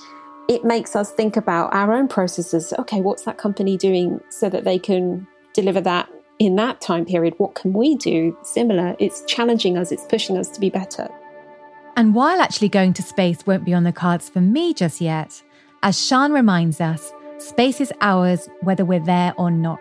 it 0.48 0.64
makes 0.64 0.96
us 0.96 1.12
think 1.12 1.36
about 1.36 1.74
our 1.74 1.92
own 1.92 2.08
processes. 2.08 2.72
Okay, 2.78 3.00
what's 3.00 3.24
that 3.24 3.38
company 3.38 3.76
doing 3.76 4.20
so 4.30 4.48
that 4.48 4.64
they 4.64 4.78
can 4.78 5.26
deliver 5.52 5.80
that 5.80 6.08
in 6.40 6.56
that 6.56 6.80
time 6.80 7.04
period? 7.04 7.34
What 7.36 7.54
can 7.54 7.72
we 7.72 7.94
do 7.94 8.36
similar? 8.42 8.96
It's 8.98 9.22
challenging 9.26 9.78
us, 9.78 9.92
it's 9.92 10.04
pushing 10.06 10.36
us 10.36 10.48
to 10.48 10.58
be 10.58 10.70
better. 10.70 11.08
And 11.96 12.14
while 12.14 12.40
actually 12.40 12.70
going 12.70 12.94
to 12.94 13.02
space 13.02 13.46
won't 13.46 13.64
be 13.64 13.74
on 13.74 13.84
the 13.84 13.92
cards 13.92 14.28
for 14.28 14.40
me 14.40 14.74
just 14.74 15.00
yet, 15.00 15.42
as 15.82 15.96
Siân 15.96 16.32
reminds 16.32 16.80
us, 16.80 17.12
space 17.38 17.80
is 17.80 17.92
ours 18.00 18.48
whether 18.62 18.84
we're 18.84 19.04
there 19.04 19.34
or 19.36 19.50
not. 19.50 19.80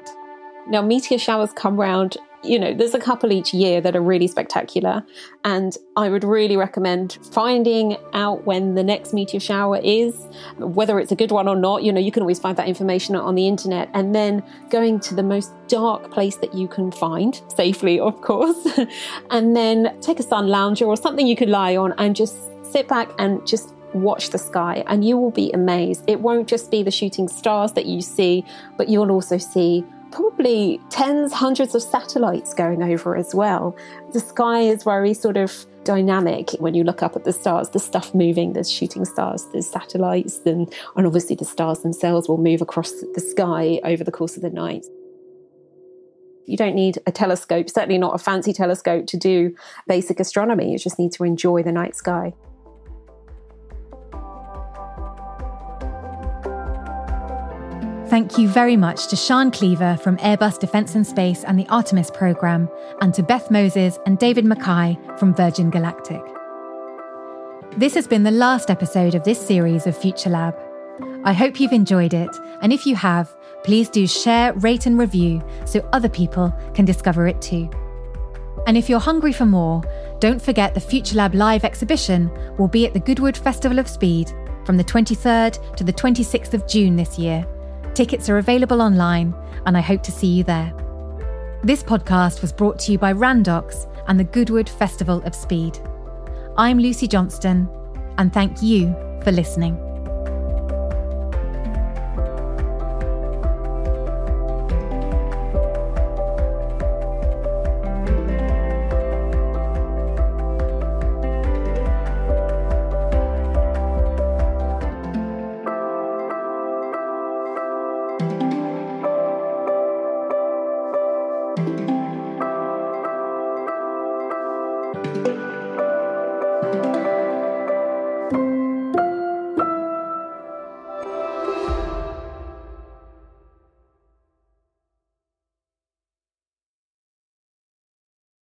Now, 0.68 0.82
meteor 0.82 1.18
showers 1.18 1.54
come 1.54 1.78
round 1.78 2.18
you 2.44 2.58
know, 2.58 2.74
there's 2.74 2.94
a 2.94 3.00
couple 3.00 3.32
each 3.32 3.54
year 3.54 3.82
that 3.82 3.96
are 3.96 4.02
really 4.02 4.28
spectacular. 4.28 5.04
And 5.44 5.76
I 5.98 6.10
would 6.10 6.24
really 6.24 6.56
recommend 6.56 7.18
finding 7.32 7.98
out 8.14 8.46
when 8.46 8.76
the 8.76 8.84
next 8.84 9.14
meteor 9.14 9.40
shower 9.40 9.80
is, 9.84 10.28
whether 10.58 11.00
it's 11.00 11.12
a 11.12 11.16
good 11.16 11.32
one 11.32 11.48
or 11.48 11.56
not. 11.56 11.84
You 11.84 11.92
know, 11.92 12.00
you 12.00 12.12
can 12.12 12.22
always 12.22 12.40
find 12.40 12.58
that 12.58 12.68
information 12.68 13.16
on 13.16 13.36
the 13.36 13.48
internet. 13.48 13.90
And 13.94 14.16
then 14.16 14.44
going 14.70 15.00
to 15.02 15.16
the 15.16 15.24
most 15.24 15.52
dark 15.68 16.12
place 16.12 16.38
that 16.38 16.54
you 16.54 16.68
can 16.68 16.92
find, 16.92 17.42
safely, 17.56 18.00
of 18.00 18.22
course. 18.22 18.68
and 19.30 19.56
then 19.56 20.00
take 20.02 20.20
a 20.20 20.24
sun 20.24 20.48
lounger 20.48 20.86
or 20.86 20.96
something 20.96 21.28
you 21.28 21.36
could 21.36 21.50
lie 21.50 21.76
on 21.76 21.94
and 21.98 22.16
just 22.16 22.38
sit 22.72 22.88
back 22.88 23.10
and 23.20 23.46
just 23.46 23.74
watch 23.94 24.30
the 24.30 24.38
sky 24.38 24.84
and 24.88 25.04
you 25.04 25.18
will 25.18 25.32
be 25.32 25.52
amazed. 25.52 26.04
It 26.08 26.22
won't 26.22 26.48
just 26.48 26.72
be 26.72 26.84
the 26.84 26.92
shooting 26.92 27.28
stars 27.28 27.74
that 27.74 27.86
you 27.86 28.02
see, 28.02 28.46
but 28.78 28.88
you'll 28.88 29.12
also 29.12 29.38
see 29.38 29.84
probably 30.12 30.80
tens, 30.90 31.34
hundreds 31.34 31.76
of 31.76 31.82
satellites 31.82 32.54
going 32.54 32.82
over 32.84 33.16
as 33.16 33.34
well. 33.34 33.76
The 34.14 34.20
sky 34.20 34.62
is 34.62 34.84
very 34.84 35.14
sort 35.14 35.38
of 35.38 35.66
dynamic 35.84 36.52
when 36.60 36.74
you 36.74 36.84
look 36.84 37.02
up 37.02 37.16
at 37.16 37.24
the 37.24 37.34
stars, 37.34 37.70
the 37.70 37.80
stuff 37.80 38.14
moving, 38.14 38.54
there's 38.54 38.72
shooting 38.72 39.06
stars, 39.06 39.48
there's 39.52 39.68
satellites, 39.68 40.40
and, 40.46 40.74
and 40.96 41.08
obviously 41.08 41.36
the 41.36 41.46
stars 41.46 41.80
themselves 41.80 42.28
will 42.28 42.38
move 42.38 42.62
across 42.62 42.92
the 42.92 43.22
sky 43.22 43.80
over 43.84 44.04
the 44.04 44.12
course 44.12 44.36
of 44.36 44.42
the 44.42 44.50
night. 44.50 44.86
You 46.46 46.58
don't 46.58 46.76
need 46.76 46.98
a 47.06 47.12
telescope, 47.12 47.70
certainly 47.70 48.00
not 48.00 48.16
a 48.16 48.18
fancy 48.18 48.54
telescope, 48.54 49.06
to 49.08 49.18
do 49.18 49.56
basic 49.88 50.20
astronomy. 50.20 50.72
You 50.72 50.80
just 50.80 50.98
need 50.98 51.12
to 51.14 51.24
enjoy 51.24 51.62
the 51.62 51.72
night 51.72 51.96
sky. 51.96 52.34
Thank 58.10 58.40
you 58.40 58.50
very 58.50 58.76
much 58.76 59.06
to 59.10 59.16
Siân 59.16 59.54
Cleaver 59.54 59.96
from 59.98 60.18
Airbus 60.18 60.58
Defence 60.58 60.96
and 60.96 61.06
Space 61.06 61.44
and 61.44 61.60
the 61.60 61.68
Artemis 61.68 62.10
programme, 62.10 62.68
and 63.02 63.14
to 63.14 63.22
Beth 63.22 63.52
Moses 63.52 64.00
and 64.08 64.18
David 64.18 64.46
Mackay 64.46 64.98
from 65.20 65.36
Virgin 65.36 65.70
Galactic. 65.70 66.20
This 67.78 67.94
has 67.94 68.08
been 68.08 68.24
the 68.24 68.32
last 68.32 68.72
episode 68.72 69.14
of 69.14 69.24
this 69.26 69.40
series 69.40 69.86
of 69.86 69.96
Future 69.96 70.32
Lab. 70.32 70.58
I 71.24 71.34
hope 71.34 71.60
you've 71.60 71.72
enjoyed 71.72 72.16
it, 72.16 72.36
and 72.64 72.74
if 72.74 72.88
you 72.88 72.96
have, 72.96 73.30
please 73.64 73.92
do 73.92 74.08
share, 74.08 74.54
rate, 74.54 74.88
and 74.88 74.98
review 74.98 75.44
so 75.66 75.88
other 75.94 76.10
people 76.10 76.52
can 76.74 76.86
discover 76.86 77.28
it 77.28 77.40
too. 77.44 77.70
And 78.66 78.76
if 78.76 78.90
you're 78.90 79.00
hungry 79.00 79.34
for 79.34 79.46
more, 79.46 79.84
don't 80.18 80.42
forget 80.42 80.74
the 80.74 80.82
Future 80.82 81.16
Lab 81.16 81.36
live 81.36 81.64
exhibition 81.64 82.32
will 82.58 82.70
be 82.70 82.88
at 82.88 82.94
the 82.96 83.00
Goodwood 83.00 83.38
Festival 83.38 83.78
of 83.78 83.88
Speed 83.88 84.34
from 84.66 84.78
the 84.78 84.84
23rd 84.84 85.76
to 85.76 85.84
the 85.84 85.94
26th 85.94 86.56
of 86.56 86.68
June 86.68 86.96
this 86.96 87.20
year. 87.20 87.46
Tickets 87.94 88.30
are 88.30 88.38
available 88.38 88.82
online, 88.82 89.34
and 89.66 89.78
I 89.78 89.82
hope 89.82 90.04
to 90.04 90.12
see 90.12 90.28
you 90.28 90.44
there. 90.44 90.74
This 91.64 91.84
podcast 91.84 92.42
was 92.42 92.54
brought 92.54 92.80
to 92.80 92.92
you 92.92 92.98
by 92.98 93.14
Randox 93.14 93.92
and 94.08 94.20
the 94.20 94.24
Goodwood 94.24 94.70
Festival 94.70 95.22
of 95.24 95.36
Speed. 95.36 95.80
I'm 96.58 96.80
Lucy 96.80 97.08
Johnston, 97.08 97.70
and 98.18 98.34
thank 98.34 98.62
you 98.62 98.96
for 99.24 99.32
listening. 99.32 99.89